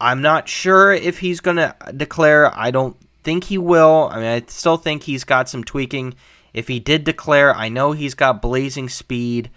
I'm 0.00 0.22
not 0.22 0.48
sure 0.48 0.92
if 0.92 1.18
he's 1.18 1.40
going 1.40 1.56
to 1.56 1.74
declare. 1.96 2.56
I 2.56 2.70
don't 2.70 2.96
think 3.24 3.44
he 3.44 3.58
will. 3.58 4.08
I 4.10 4.16
mean, 4.16 4.24
I 4.24 4.42
still 4.46 4.76
think 4.76 5.02
he's 5.02 5.24
got 5.24 5.48
some 5.48 5.64
tweaking. 5.64 6.14
If 6.54 6.68
he 6.68 6.80
did 6.80 7.04
declare, 7.04 7.54
I 7.54 7.68
know 7.68 7.92
he's 7.92 8.14
got 8.14 8.40
blazing 8.40 8.88
speed. 8.88 9.50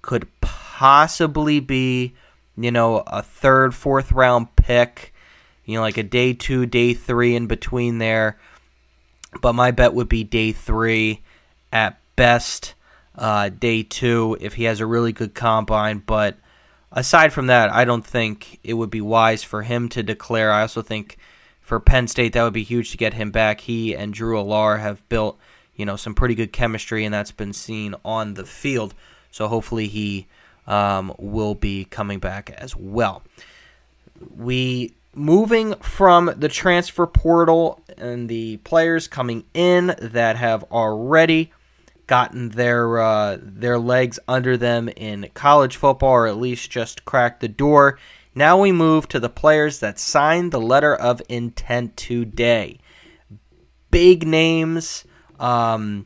Could 0.00 0.28
possibly 0.40 1.60
be, 1.60 2.14
you 2.56 2.70
know, 2.70 3.02
a 3.06 3.22
third, 3.22 3.74
fourth 3.74 4.12
round 4.12 4.54
pick. 4.56 5.12
You 5.64 5.74
know, 5.76 5.82
like 5.82 5.98
a 5.98 6.02
day 6.02 6.32
two, 6.32 6.66
day 6.66 6.94
three 6.94 7.36
in 7.36 7.46
between 7.46 7.98
there. 7.98 8.38
But 9.42 9.52
my 9.54 9.70
bet 9.70 9.92
would 9.92 10.08
be 10.08 10.24
day 10.24 10.52
three 10.52 11.22
at 11.72 12.00
best. 12.16 12.74
Uh, 13.16 13.48
day 13.48 13.82
two 13.82 14.36
if 14.40 14.54
he 14.54 14.64
has 14.64 14.80
a 14.80 14.86
really 14.86 15.12
good 15.12 15.34
combine. 15.34 15.98
But 15.98 16.38
aside 16.92 17.32
from 17.32 17.48
that, 17.48 17.72
I 17.72 17.84
don't 17.84 18.06
think 18.06 18.60
it 18.62 18.74
would 18.74 18.90
be 18.90 19.00
wise 19.00 19.42
for 19.42 19.62
him 19.62 19.88
to 19.90 20.02
declare. 20.02 20.52
I 20.52 20.62
also 20.62 20.82
think 20.82 21.18
for 21.60 21.80
Penn 21.80 22.08
State 22.08 22.32
that 22.32 22.42
would 22.42 22.52
be 22.52 22.62
huge 22.62 22.90
to 22.92 22.96
get 22.96 23.14
him 23.14 23.30
back. 23.30 23.60
He 23.60 23.94
and 23.94 24.14
Drew 24.14 24.36
Allar 24.36 24.80
have 24.80 25.06
built 25.08 25.38
you 25.76 25.86
know 25.86 25.96
some 25.96 26.14
pretty 26.14 26.34
good 26.34 26.52
chemistry, 26.52 27.04
and 27.04 27.12
that's 27.12 27.32
been 27.32 27.52
seen 27.52 27.94
on 28.04 28.34
the 28.34 28.44
field. 28.44 28.94
So 29.30 29.48
hopefully 29.48 29.88
he 29.88 30.26
um, 30.66 31.14
will 31.18 31.54
be 31.54 31.84
coming 31.84 32.18
back 32.18 32.50
as 32.50 32.76
well. 32.76 33.22
We 34.36 34.94
moving 35.14 35.74
from 35.76 36.32
the 36.36 36.48
transfer 36.48 37.06
portal 37.06 37.82
and 37.96 38.28
the 38.28 38.58
players 38.58 39.08
coming 39.08 39.44
in 39.54 39.94
that 40.00 40.36
have 40.36 40.64
already 40.64 41.52
gotten 42.10 42.48
their 42.48 42.98
uh, 42.98 43.38
their 43.40 43.78
legs 43.78 44.18
under 44.26 44.56
them 44.56 44.88
in 44.88 45.30
college 45.32 45.76
football, 45.76 46.10
or 46.10 46.26
at 46.26 46.36
least 46.36 46.68
just 46.68 47.04
cracked 47.04 47.40
the 47.40 47.46
door. 47.46 48.00
Now 48.34 48.60
we 48.60 48.72
move 48.72 49.06
to 49.08 49.20
the 49.20 49.28
players 49.28 49.78
that 49.78 50.00
signed 50.00 50.50
the 50.50 50.60
letter 50.60 50.92
of 50.92 51.22
intent 51.28 51.96
today. 51.96 52.80
Big 53.92 54.26
names, 54.26 55.04
um, 55.38 56.04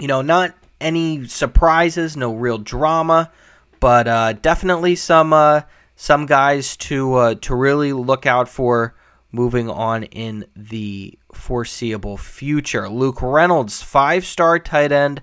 you 0.00 0.08
know, 0.08 0.22
not 0.22 0.56
any 0.80 1.28
surprises, 1.28 2.16
no 2.16 2.34
real 2.34 2.58
drama, 2.58 3.30
but 3.78 4.08
uh, 4.08 4.32
definitely 4.32 4.96
some 4.96 5.32
uh, 5.32 5.60
some 5.94 6.26
guys 6.26 6.76
to 6.78 7.14
uh, 7.14 7.34
to 7.42 7.54
really 7.54 7.92
look 7.92 8.26
out 8.26 8.48
for 8.48 8.96
moving 9.30 9.70
on 9.70 10.02
in 10.02 10.46
the 10.56 11.16
foreseeable 11.38 12.16
future. 12.16 12.88
Luke 12.88 13.22
Reynolds, 13.22 13.82
five 13.82 14.26
star 14.26 14.58
tight 14.58 14.92
end 14.92 15.22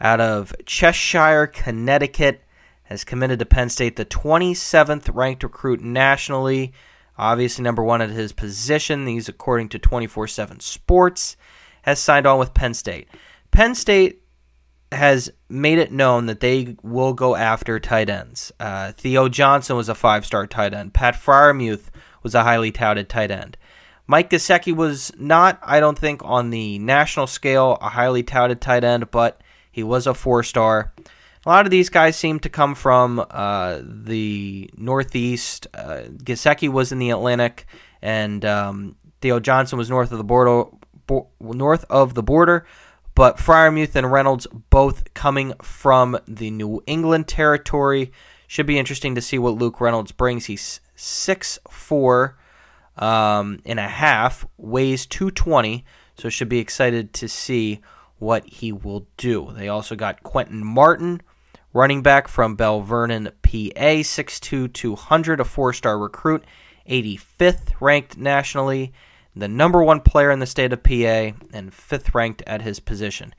out 0.00 0.20
of 0.20 0.54
Cheshire, 0.64 1.46
Connecticut, 1.46 2.42
has 2.84 3.04
committed 3.04 3.38
to 3.40 3.44
Penn 3.44 3.68
State, 3.68 3.96
the 3.96 4.04
27th 4.04 5.14
ranked 5.14 5.42
recruit 5.42 5.80
nationally. 5.80 6.72
Obviously, 7.18 7.64
number 7.64 7.82
one 7.82 8.00
at 8.00 8.10
his 8.10 8.32
position. 8.32 9.04
These, 9.04 9.28
according 9.28 9.70
to 9.70 9.78
24 9.78 10.28
7 10.28 10.60
Sports, 10.60 11.36
has 11.82 11.98
signed 11.98 12.26
on 12.26 12.38
with 12.38 12.54
Penn 12.54 12.74
State. 12.74 13.08
Penn 13.50 13.74
State 13.74 14.22
has 14.90 15.30
made 15.50 15.78
it 15.78 15.92
known 15.92 16.26
that 16.26 16.40
they 16.40 16.76
will 16.82 17.12
go 17.12 17.36
after 17.36 17.78
tight 17.78 18.08
ends. 18.08 18.52
Uh, 18.58 18.92
Theo 18.92 19.28
Johnson 19.28 19.76
was 19.76 19.88
a 19.88 19.94
five 19.94 20.24
star 20.24 20.46
tight 20.46 20.72
end. 20.72 20.94
Pat 20.94 21.14
Freiermuth 21.14 21.90
was 22.22 22.34
a 22.34 22.42
highly 22.42 22.72
touted 22.72 23.08
tight 23.08 23.30
end. 23.30 23.57
Mike 24.10 24.30
Gesicki 24.30 24.74
was 24.74 25.12
not, 25.18 25.60
I 25.62 25.80
don't 25.80 25.98
think, 25.98 26.24
on 26.24 26.48
the 26.48 26.78
national 26.78 27.26
scale 27.26 27.76
a 27.82 27.90
highly 27.90 28.22
touted 28.22 28.58
tight 28.60 28.82
end, 28.82 29.10
but 29.10 29.42
he 29.70 29.82
was 29.82 30.06
a 30.06 30.14
four 30.14 30.42
star. 30.42 30.94
A 31.44 31.48
lot 31.48 31.66
of 31.66 31.70
these 31.70 31.90
guys 31.90 32.16
seem 32.16 32.40
to 32.40 32.48
come 32.48 32.74
from 32.74 33.24
uh, 33.30 33.80
the 33.82 34.70
Northeast. 34.76 35.66
Uh, 35.74 36.04
was 36.70 36.90
in 36.90 36.98
the 36.98 37.10
Atlantic, 37.10 37.66
and 38.00 38.44
um, 38.46 38.96
Theo 39.20 39.40
Johnson 39.40 39.78
was 39.78 39.90
north 39.90 40.10
of 40.10 40.18
the 40.18 40.24
border. 40.24 40.70
Bo- 41.06 41.28
north 41.40 41.84
of 41.90 42.14
the 42.14 42.22
border, 42.22 42.66
but 43.14 43.36
Freiermuth 43.36 43.94
and 43.94 44.10
Reynolds 44.10 44.46
both 44.70 45.12
coming 45.12 45.52
from 45.62 46.18
the 46.26 46.50
New 46.50 46.82
England 46.86 47.28
territory. 47.28 48.10
Should 48.46 48.66
be 48.66 48.78
interesting 48.78 49.14
to 49.14 49.20
see 49.20 49.38
what 49.38 49.54
Luke 49.54 49.82
Reynolds 49.82 50.12
brings. 50.12 50.46
He's 50.46 50.80
six 50.96 51.58
four 51.70 52.37
um, 52.98 53.60
and 53.64 53.78
a 53.78 53.88
half, 53.88 54.46
weighs 54.56 55.06
220, 55.06 55.84
so 56.16 56.28
should 56.28 56.48
be 56.48 56.58
excited 56.58 57.12
to 57.14 57.28
see 57.28 57.80
what 58.18 58.44
he 58.44 58.72
will 58.72 59.06
do. 59.16 59.52
They 59.52 59.68
also 59.68 59.94
got 59.94 60.22
Quinton 60.22 60.64
Martin, 60.64 61.22
running 61.72 62.02
back 62.02 62.28
from 62.28 62.56
Belle 62.56 62.80
Vernon, 62.80 63.30
PA, 63.42 64.02
6'2", 64.02 64.72
200, 64.72 65.40
a 65.40 65.44
four-star 65.44 65.98
recruit, 65.98 66.44
85th 66.88 67.72
ranked 67.80 68.16
nationally, 68.16 68.92
the 69.36 69.48
number 69.48 69.82
one 69.82 70.00
player 70.00 70.30
in 70.30 70.40
the 70.40 70.46
state 70.46 70.72
of 70.72 70.82
PA, 70.82 71.32
and 71.52 71.72
fifth 71.72 72.14
ranked 72.14 72.42
at 72.46 72.62
his 72.62 72.80
position. 72.80 73.34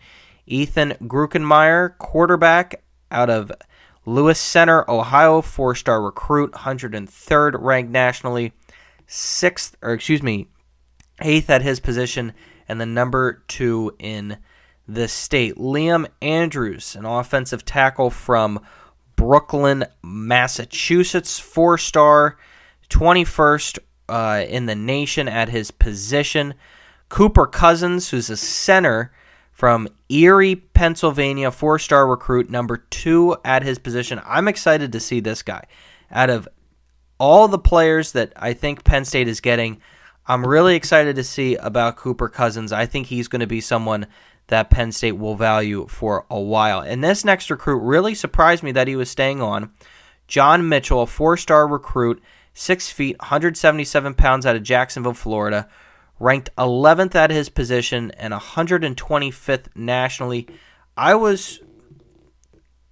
Ethan 0.45 0.93
Grunkemeyer, 1.01 1.97
quarterback 1.97 2.81
out 3.11 3.29
of 3.29 3.51
Lewis 4.05 4.39
Center, 4.39 4.89
Ohio, 4.89 5.41
four-star 5.41 6.01
recruit, 6.01 6.53
103rd 6.53 7.55
ranked 7.59 7.91
nationally, 7.91 8.53
sixth, 9.09 9.75
or 9.81 9.91
excuse 9.93 10.23
me, 10.23 10.47
eighth 11.19 11.49
at 11.49 11.61
his 11.61 11.79
position, 11.79 12.33
and 12.67 12.79
the 12.79 12.85
number 12.85 13.43
two 13.47 13.95
in 13.99 14.37
the 14.87 15.07
state. 15.07 15.55
Liam 15.57 16.07
Andrews, 16.21 16.95
an 16.95 17.05
offensive 17.05 17.65
tackle 17.65 18.09
from 18.09 18.59
Brooklyn, 19.15 19.85
Massachusetts, 20.01 21.39
four 21.39 21.77
star, 21.77 22.37
21st 22.89 23.79
uh, 24.07 24.45
in 24.47 24.65
the 24.65 24.75
nation 24.75 25.27
at 25.27 25.49
his 25.49 25.71
position. 25.71 26.53
Cooper 27.09 27.47
Cousins, 27.47 28.09
who's 28.09 28.29
a 28.29 28.37
center 28.37 29.11
from 29.51 29.87
Erie, 30.09 30.55
Pennsylvania, 30.55 31.51
four 31.51 31.79
star 31.79 32.07
recruit, 32.07 32.49
number 32.49 32.77
two 32.77 33.35
at 33.43 33.63
his 33.63 33.77
position. 33.77 34.21
I'm 34.23 34.47
excited 34.47 34.91
to 34.93 34.99
see 34.99 35.19
this 35.19 35.41
guy. 35.41 35.65
Out 36.11 36.29
of 36.29 36.47
all 37.19 37.47
the 37.47 37.59
players 37.59 38.13
that 38.13 38.33
I 38.35 38.53
think 38.53 38.83
Penn 38.83 39.05
State 39.05 39.27
is 39.27 39.41
getting, 39.41 39.81
I'm 40.25 40.45
really 40.45 40.75
excited 40.75 41.15
to 41.17 41.23
see 41.23 41.55
about 41.55 41.97
Cooper 41.97 42.29
Cousins. 42.29 42.71
I 42.71 42.85
think 42.85 43.07
he's 43.07 43.27
going 43.27 43.39
to 43.41 43.47
be 43.47 43.61
someone 43.61 44.07
that 44.47 44.69
Penn 44.69 44.91
State 44.91 45.17
will 45.17 45.35
value 45.35 45.87
for 45.87 46.25
a 46.29 46.39
while. 46.39 46.81
And 46.81 47.03
this 47.03 47.25
next 47.25 47.49
recruit 47.49 47.79
really 47.79 48.15
surprised 48.15 48.63
me 48.63 48.71
that 48.71 48.87
he 48.87 48.95
was 48.95 49.09
staying 49.09 49.41
on. 49.41 49.71
John 50.27 50.69
Mitchell, 50.69 51.01
a 51.01 51.07
four 51.07 51.37
star 51.37 51.67
recruit, 51.67 52.21
6 52.53 52.89
feet, 52.91 53.17
177 53.19 54.13
pounds 54.15 54.45
out 54.45 54.55
of 54.55 54.63
Jacksonville, 54.63 55.13
Florida, 55.13 55.67
ranked 56.19 56.49
11th 56.57 57.15
at 57.15 57.31
his 57.31 57.49
position 57.49 58.11
and 58.11 58.33
125th 58.33 59.67
nationally. 59.75 60.47
I 60.97 61.15
was 61.15 61.59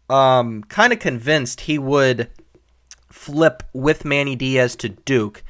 um, 0.09 0.63
kind 0.63 0.93
of 0.93 0.99
convinced 0.99 1.61
he 1.61 1.77
would 1.77 2.29
flip 3.17 3.63
with 3.73 4.05
Manny 4.05 4.35
Diaz 4.35 4.75
to 4.77 4.89
Duke, 4.89 5.43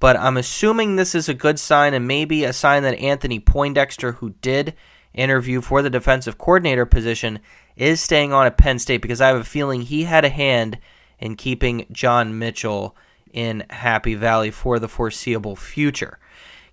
but 0.00 0.16
I'm 0.16 0.36
assuming 0.36 0.96
this 0.96 1.14
is 1.14 1.28
a 1.28 1.34
good 1.34 1.58
sign 1.58 1.94
and 1.94 2.08
maybe 2.08 2.42
a 2.42 2.52
sign 2.52 2.82
that 2.82 2.98
Anthony 2.98 3.38
Poindexter, 3.38 4.12
who 4.12 4.30
did 4.40 4.74
interview 5.14 5.60
for 5.60 5.82
the 5.82 5.90
defensive 5.90 6.38
coordinator 6.38 6.86
position, 6.86 7.38
is 7.76 8.00
staying 8.00 8.32
on 8.32 8.46
at 8.46 8.56
Penn 8.56 8.78
State 8.78 9.02
because 9.02 9.20
I 9.20 9.28
have 9.28 9.36
a 9.36 9.44
feeling 9.44 9.82
he 9.82 10.04
had 10.04 10.24
a 10.24 10.30
hand 10.30 10.78
in 11.18 11.36
keeping 11.36 11.86
John 11.92 12.38
Mitchell 12.38 12.96
in 13.32 13.64
Happy 13.70 14.14
Valley 14.14 14.50
for 14.50 14.78
the 14.78 14.88
foreseeable 14.88 15.54
future. 15.54 16.18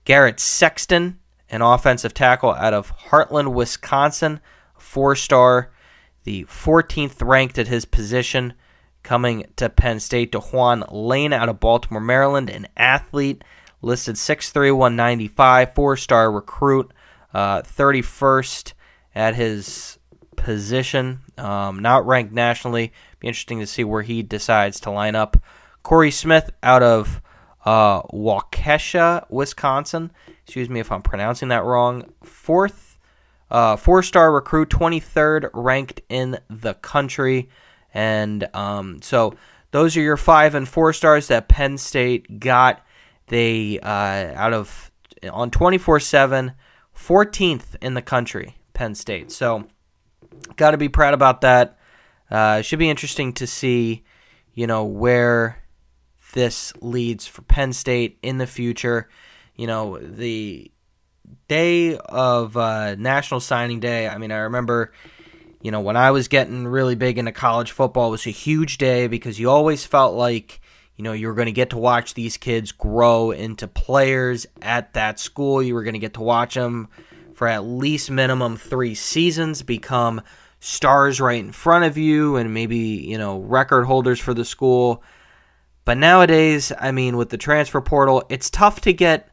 Garrett 0.05 0.39
Sexton, 0.39 1.19
an 1.49 1.61
offensive 1.61 2.13
tackle 2.13 2.53
out 2.53 2.73
of 2.73 2.91
Hartland, 3.09 3.53
Wisconsin, 3.53 4.39
four 4.77 5.15
star, 5.15 5.71
the 6.23 6.45
14th 6.45 7.21
ranked 7.21 7.57
at 7.57 7.67
his 7.67 7.85
position, 7.85 8.53
coming 9.09 9.43
to 9.55 9.67
Penn 9.67 9.99
State. 9.99 10.31
DeJuan 10.31 10.85
Lane 10.91 11.33
out 11.33 11.49
of 11.49 11.59
Baltimore, 11.59 11.99
Maryland, 11.99 12.47
an 12.47 12.67
athlete, 12.77 13.43
listed 13.81 14.13
6'3, 14.13 14.71
195, 14.71 15.73
four 15.73 15.97
star 15.97 16.31
recruit, 16.31 16.91
uh, 17.33 17.63
31st 17.63 18.73
at 19.15 19.33
his 19.33 19.97
position, 20.35 21.21
um, 21.39 21.79
not 21.79 22.05
ranked 22.05 22.33
nationally. 22.33 22.93
Be 23.19 23.27
interesting 23.27 23.59
to 23.61 23.65
see 23.65 23.83
where 23.83 24.03
he 24.03 24.21
decides 24.21 24.79
to 24.81 24.91
line 24.91 25.15
up. 25.15 25.37
Corey 25.81 26.11
Smith 26.11 26.51
out 26.61 26.83
of 26.83 27.19
uh, 27.65 28.03
Waukesha, 28.03 29.25
Wisconsin. 29.31 30.11
Excuse 30.43 30.69
me 30.69 30.79
if 30.79 30.91
I'm 30.91 31.01
pronouncing 31.01 31.47
that 31.47 31.63
wrong. 31.63 32.13
Fourth, 32.23 32.99
uh, 33.49 33.75
four-star 33.75 34.31
recruit, 34.31 34.69
23rd 34.69 35.49
ranked 35.55 36.01
in 36.09 36.37
the 36.47 36.75
country, 36.75 37.49
and 37.93 38.47
um, 38.53 39.01
so 39.01 39.35
those 39.71 39.95
are 39.97 40.01
your 40.01 40.17
five 40.17 40.55
and 40.55 40.67
four 40.67 40.93
stars 40.93 41.27
that 41.27 41.47
Penn 41.47 41.77
State 41.77 42.39
got. 42.39 42.85
They 43.27 43.79
uh, 43.79 44.33
out 44.35 44.53
of 44.53 44.91
on 45.31 45.51
24/7, 45.51 46.53
14th 46.95 47.75
in 47.81 47.93
the 47.93 48.01
country, 48.01 48.55
Penn 48.73 48.95
State. 48.95 49.31
So 49.31 49.67
got 50.55 50.71
to 50.71 50.77
be 50.77 50.89
proud 50.89 51.13
about 51.13 51.41
that. 51.41 51.77
Uh, 52.29 52.61
should 52.61 52.79
be 52.79 52.89
interesting 52.89 53.33
to 53.33 53.47
see, 53.47 54.03
you 54.53 54.67
know, 54.67 54.85
where 54.85 55.63
this 56.33 56.73
leads 56.81 57.27
for 57.27 57.41
Penn 57.43 57.73
State 57.73 58.19
in 58.21 58.37
the 58.37 58.47
future. 58.47 59.09
You 59.55 59.67
know, 59.67 59.97
the 59.97 60.71
day 61.47 61.97
of 61.97 62.55
uh, 62.55 62.95
National 62.95 63.39
Signing 63.39 63.79
Day, 63.79 64.07
I 64.07 64.17
mean, 64.17 64.31
I 64.31 64.39
remember, 64.39 64.93
you 65.61 65.71
know, 65.71 65.81
when 65.81 65.97
I 65.97 66.11
was 66.11 66.27
getting 66.27 66.67
really 66.67 66.95
big 66.95 67.17
into 67.17 67.31
college 67.31 67.71
football, 67.71 68.07
it 68.07 68.11
was 68.11 68.27
a 68.27 68.31
huge 68.31 68.77
day 68.77 69.07
because 69.07 69.39
you 69.39 69.49
always 69.49 69.85
felt 69.85 70.15
like, 70.15 70.61
you 70.95 71.03
know, 71.03 71.13
you 71.13 71.27
were 71.27 71.33
going 71.33 71.47
to 71.47 71.51
get 71.51 71.71
to 71.71 71.77
watch 71.77 72.13
these 72.13 72.37
kids 72.37 72.71
grow 72.71 73.31
into 73.31 73.67
players 73.67 74.47
at 74.61 74.93
that 74.93 75.19
school. 75.19 75.61
You 75.61 75.73
were 75.73 75.83
going 75.83 75.93
to 75.93 75.99
get 75.99 76.13
to 76.13 76.21
watch 76.21 76.55
them 76.55 76.87
for 77.33 77.47
at 77.47 77.63
least 77.63 78.09
minimum 78.09 78.57
three 78.57 78.95
seasons 78.95 79.61
become 79.61 80.21
stars 80.61 81.21
right 81.21 81.39
in 81.39 81.51
front 81.51 81.85
of 81.85 81.97
you 81.97 82.35
and 82.35 82.53
maybe, 82.53 82.77
you 82.77 83.17
know, 83.17 83.39
record 83.39 83.85
holders 83.85 84.19
for 84.19 84.33
the 84.33 84.45
school. 84.45 85.03
But 85.85 85.97
nowadays, 85.97 86.71
I 86.77 86.91
mean, 86.91 87.17
with 87.17 87.29
the 87.29 87.37
transfer 87.37 87.81
portal, 87.81 88.23
it's 88.29 88.49
tough 88.49 88.81
to 88.81 88.93
get 88.93 89.29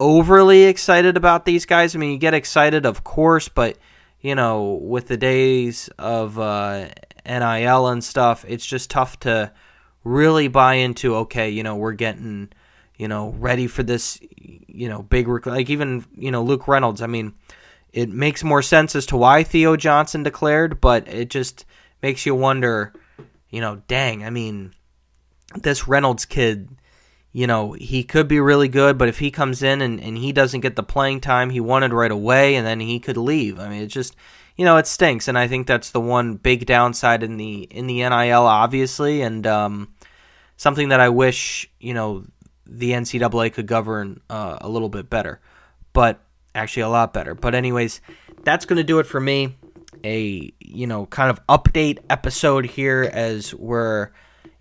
overly 0.00 0.64
excited 0.64 1.16
about 1.16 1.44
these 1.44 1.64
guys. 1.64 1.94
I 1.94 1.98
mean, 1.98 2.12
you 2.12 2.18
get 2.18 2.34
excited, 2.34 2.86
of 2.86 3.04
course, 3.04 3.48
but 3.48 3.78
you 4.20 4.34
know, 4.34 4.78
with 4.82 5.08
the 5.08 5.16
days 5.16 5.88
of 5.98 6.38
uh, 6.38 6.88
NIL 7.24 7.88
and 7.88 8.02
stuff, 8.02 8.44
it's 8.48 8.66
just 8.66 8.90
tough 8.90 9.20
to 9.20 9.52
really 10.04 10.48
buy 10.48 10.74
into. 10.74 11.16
Okay, 11.16 11.50
you 11.50 11.62
know, 11.62 11.76
we're 11.76 11.92
getting, 11.92 12.50
you 12.96 13.08
know, 13.08 13.30
ready 13.38 13.66
for 13.66 13.82
this, 13.82 14.18
you 14.36 14.88
know, 14.88 15.02
big 15.02 15.28
rec- 15.28 15.46
like 15.46 15.70
even 15.70 16.04
you 16.16 16.30
know 16.30 16.42
Luke 16.42 16.66
Reynolds. 16.66 17.02
I 17.02 17.06
mean, 17.06 17.34
it 17.92 18.08
makes 18.08 18.42
more 18.42 18.62
sense 18.62 18.96
as 18.96 19.06
to 19.06 19.16
why 19.16 19.44
Theo 19.44 19.76
Johnson 19.76 20.22
declared, 20.22 20.80
but 20.80 21.06
it 21.08 21.30
just 21.30 21.64
makes 22.02 22.26
you 22.26 22.34
wonder. 22.34 22.92
You 23.50 23.62
know, 23.62 23.82
dang. 23.88 24.24
I 24.24 24.30
mean, 24.30 24.74
this 25.54 25.88
Reynolds 25.88 26.26
kid, 26.26 26.68
you 27.32 27.46
know, 27.46 27.72
he 27.72 28.04
could 28.04 28.26
be 28.26 28.40
really 28.40 28.68
good, 28.68 28.96
but 28.96 29.08
if 29.08 29.18
he 29.18 29.30
comes 29.30 29.62
in 29.62 29.82
and, 29.82 30.00
and 30.00 30.16
he 30.16 30.32
doesn't 30.32 30.60
get 30.60 30.76
the 30.76 30.82
playing 30.82 31.20
time 31.20 31.50
he 31.50 31.60
wanted 31.60 31.92
right 31.92 32.10
away, 32.10 32.54
and 32.54 32.66
then 32.66 32.80
he 32.80 32.98
could 32.98 33.16
leave. 33.16 33.58
I 33.58 33.68
mean, 33.68 33.82
it 33.82 33.88
just, 33.88 34.16
you 34.56 34.64
know, 34.64 34.76
it 34.76 34.86
stinks, 34.86 35.28
and 35.28 35.38
I 35.38 35.46
think 35.46 35.66
that's 35.66 35.90
the 35.90 36.00
one 36.00 36.34
big 36.34 36.66
downside 36.66 37.22
in 37.22 37.36
the 37.36 37.62
in 37.62 37.86
the 37.86 37.98
NIL, 37.98 38.42
obviously, 38.42 39.22
and 39.22 39.46
um, 39.46 39.94
something 40.56 40.88
that 40.88 41.00
I 41.00 41.10
wish 41.10 41.70
you 41.80 41.94
know 41.94 42.24
the 42.66 42.92
NCAA 42.92 43.52
could 43.52 43.66
govern 43.66 44.20
uh, 44.28 44.58
a 44.60 44.68
little 44.68 44.88
bit 44.88 45.08
better, 45.10 45.40
but 45.92 46.20
actually 46.54 46.82
a 46.82 46.88
lot 46.88 47.12
better. 47.12 47.34
But 47.34 47.54
anyways, 47.54 48.00
that's 48.42 48.64
going 48.66 48.76
to 48.78 48.84
do 48.84 48.98
it 48.98 49.06
for 49.06 49.20
me. 49.20 49.56
A 50.04 50.52
you 50.60 50.86
know 50.86 51.06
kind 51.06 51.30
of 51.30 51.44
update 51.46 51.98
episode 52.08 52.66
here 52.66 53.08
as 53.12 53.54
we're 53.54 54.10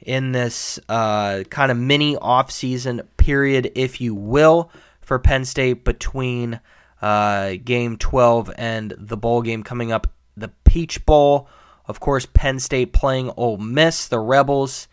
in 0.01 0.31
this 0.31 0.79
uh, 0.89 1.43
kind 1.49 1.71
of 1.71 1.77
mini 1.77 2.15
off-season 2.17 3.01
period, 3.17 3.71
if 3.75 3.99
you 3.99 4.15
will, 4.15 4.71
for 5.01 5.19
Penn 5.19 5.45
State 5.45 5.83
between 5.83 6.59
uh, 7.01 7.55
Game 7.63 7.97
12 7.97 8.51
and 8.57 8.93
the 8.97 9.17
bowl 9.17 9.41
game 9.41 9.63
coming 9.63 9.91
up, 9.91 10.07
the 10.35 10.49
Peach 10.65 11.05
Bowl. 11.05 11.49
Of 11.85 11.99
course, 11.99 12.25
Penn 12.25 12.59
State 12.59 12.93
playing 12.93 13.31
Ole 13.37 13.57
Miss, 13.57 14.07
the 14.07 14.19
Rebels, 14.19 14.87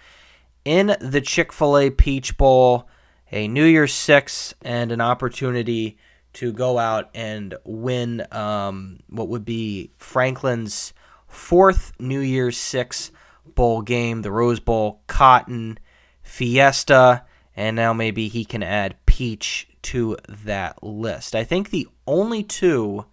in 0.65 0.97
the 1.01 1.21
Chick 1.21 1.53
fil 1.53 1.77
A 1.77 1.91
Peach 1.91 2.37
Bowl, 2.37 2.89
a 3.31 3.49
New 3.49 3.65
Year's 3.65 3.93
Six, 3.93 4.55
and 4.63 4.93
an 4.93 5.01
opportunity 5.01 5.99
to 6.35 6.53
go 6.53 6.79
out 6.79 7.11
and 7.15 7.55
win 7.65 8.27
um, 8.33 9.01
what 9.09 9.29
would 9.29 9.45
be 9.45 9.91
Franklin's 9.99 10.93
fourth 11.27 11.93
New 11.99 12.21
Year's 12.21 12.57
Six 12.57 13.11
Bowl 13.55 13.83
game, 13.83 14.23
the 14.23 14.33
Rose 14.33 14.61
Bowl, 14.61 15.03
Cotton, 15.07 15.79
Fiesta, 16.23 17.25
and 17.57 17.77
now 17.77 17.93
maybe 17.93 18.29
he 18.29 18.45
can 18.45 18.63
add 18.63 18.97
Peach 19.07 19.69
to 19.83 20.17
that 20.29 20.83
list. 20.83 21.35
I 21.35 21.45
think 21.45 21.71
the 21.71 21.89
only 22.07 22.43
two 22.43 23.05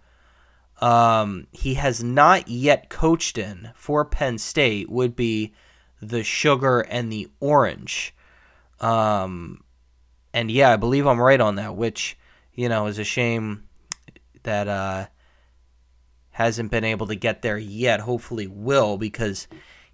um, 0.80 1.46
he 1.52 1.74
has 1.74 2.02
not 2.02 2.48
yet 2.48 2.88
coached 2.88 3.38
in 3.38 3.70
for 3.76 4.04
Penn 4.04 4.38
State 4.38 4.90
would 4.90 5.14
be 5.14 5.52
the 6.00 6.24
Sugar 6.24 6.80
and 6.80 7.10
the 7.10 7.28
Orange. 7.38 8.12
Um, 8.80 9.62
and 10.34 10.50
yeah, 10.50 10.72
I 10.72 10.76
believe 10.76 11.06
I'm 11.06 11.20
right 11.20 11.40
on 11.40 11.54
that, 11.54 11.76
which, 11.76 12.18
you 12.52 12.68
know, 12.68 12.86
is 12.86 12.98
a 12.98 13.04
shame 13.04 13.62
that 14.42 14.66
uh, 14.66 15.06
hasn't 16.30 16.72
been 16.72 16.84
able 16.84 17.06
to 17.06 17.14
get 17.14 17.42
there 17.42 17.58
yet. 17.58 18.00
Hopefully, 18.00 18.48
will 18.48 18.98
because 18.98 19.46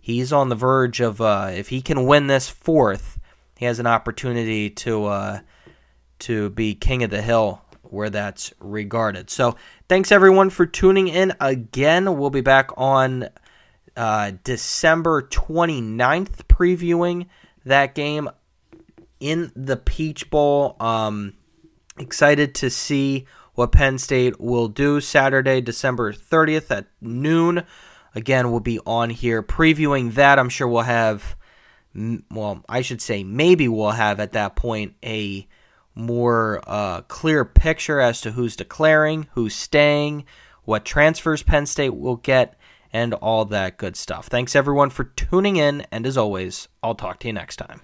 he's 0.09 0.33
on 0.33 0.49
the 0.49 0.57
verge 0.57 1.01
of 1.01 1.21
uh, 1.21 1.51
if 1.53 1.69
he 1.69 1.83
can 1.83 2.07
win 2.07 2.29
this 2.29 2.49
fourth, 2.49 3.21
he 3.59 3.67
has 3.67 3.79
an 3.79 3.87
opportunity 3.87 4.71
to 4.71 5.05
uh, 5.05 5.41
to 6.21 6.49
be 6.51 6.75
king 6.75 7.03
of 7.03 7.11
the 7.11 7.21
hill 7.21 7.61
where 7.83 8.09
that's 8.09 8.53
regarded. 8.59 9.29
So 9.29 9.57
thanks 9.87 10.11
everyone 10.11 10.49
for 10.49 10.65
tuning 10.65 11.09
in 11.09 11.35
again. 11.41 12.19
We'll 12.19 12.31
be 12.31 12.41
back 12.41 12.71
on 12.79 13.29
uh, 13.97 14.33
December 14.45 15.23
29th 15.23 16.45
previewing 16.47 17.27
that 17.67 17.95
game 17.95 18.31
in 19.21 19.53
the 19.55 19.77
Peach 19.77 20.31
Bowl. 20.31 20.77
Um, 20.81 21.35
excited 21.99 22.55
to 22.57 22.71
see 22.71 23.27
what 23.55 23.73
Penn 23.73 23.99
State 23.99 24.41
will 24.41 24.69
do 24.69 25.03
Saturday, 25.03 25.61
December 25.61 26.15
30th 26.15 26.71
at 26.71 26.87
noon 27.03 27.65
again 28.19 28.51
will 28.51 28.61
be 28.61 28.79
on 28.81 29.09
here 29.09 29.43
previewing 29.43 30.13
that. 30.15 30.39
I'm 30.39 30.51
sure 30.51 30.69
we'll 30.69 30.83
have, 30.83 31.37
well, 32.31 32.63
I 32.69 32.83
should 32.83 33.01
say 33.01 33.25
maybe 33.25 33.69
we'll 33.69 33.93
have 33.93 34.21
at 34.21 34.33
that 34.33 34.57
point 34.57 34.95
a 35.03 35.47
more 35.95 36.63
uh, 36.67 37.01
clear 37.03 37.45
picture 37.45 38.01
as 38.01 38.21
to 38.21 38.33
who's 38.33 38.57
declaring, 38.57 39.27
who's 39.33 39.55
staying, 39.55 40.25
what 40.65 40.85
transfers 40.85 41.43
Penn 41.43 41.65
State 41.65 41.97
will 41.97 42.17
get, 42.17 42.59
and 42.93 43.15
all 43.15 43.45
that 43.47 43.79
good 43.79 43.97
stuff. 43.97 44.27
Thanks 44.27 44.55
everyone 44.55 44.91
for 44.91 45.05
tuning 45.05 45.57
in, 45.57 45.87
and 45.91 46.07
as 46.07 46.17
always, 46.17 46.69
I'll 46.83 46.95
talk 46.95 47.19
to 47.21 47.27
you 47.27 47.33
next 47.33 47.57
time. 47.57 47.81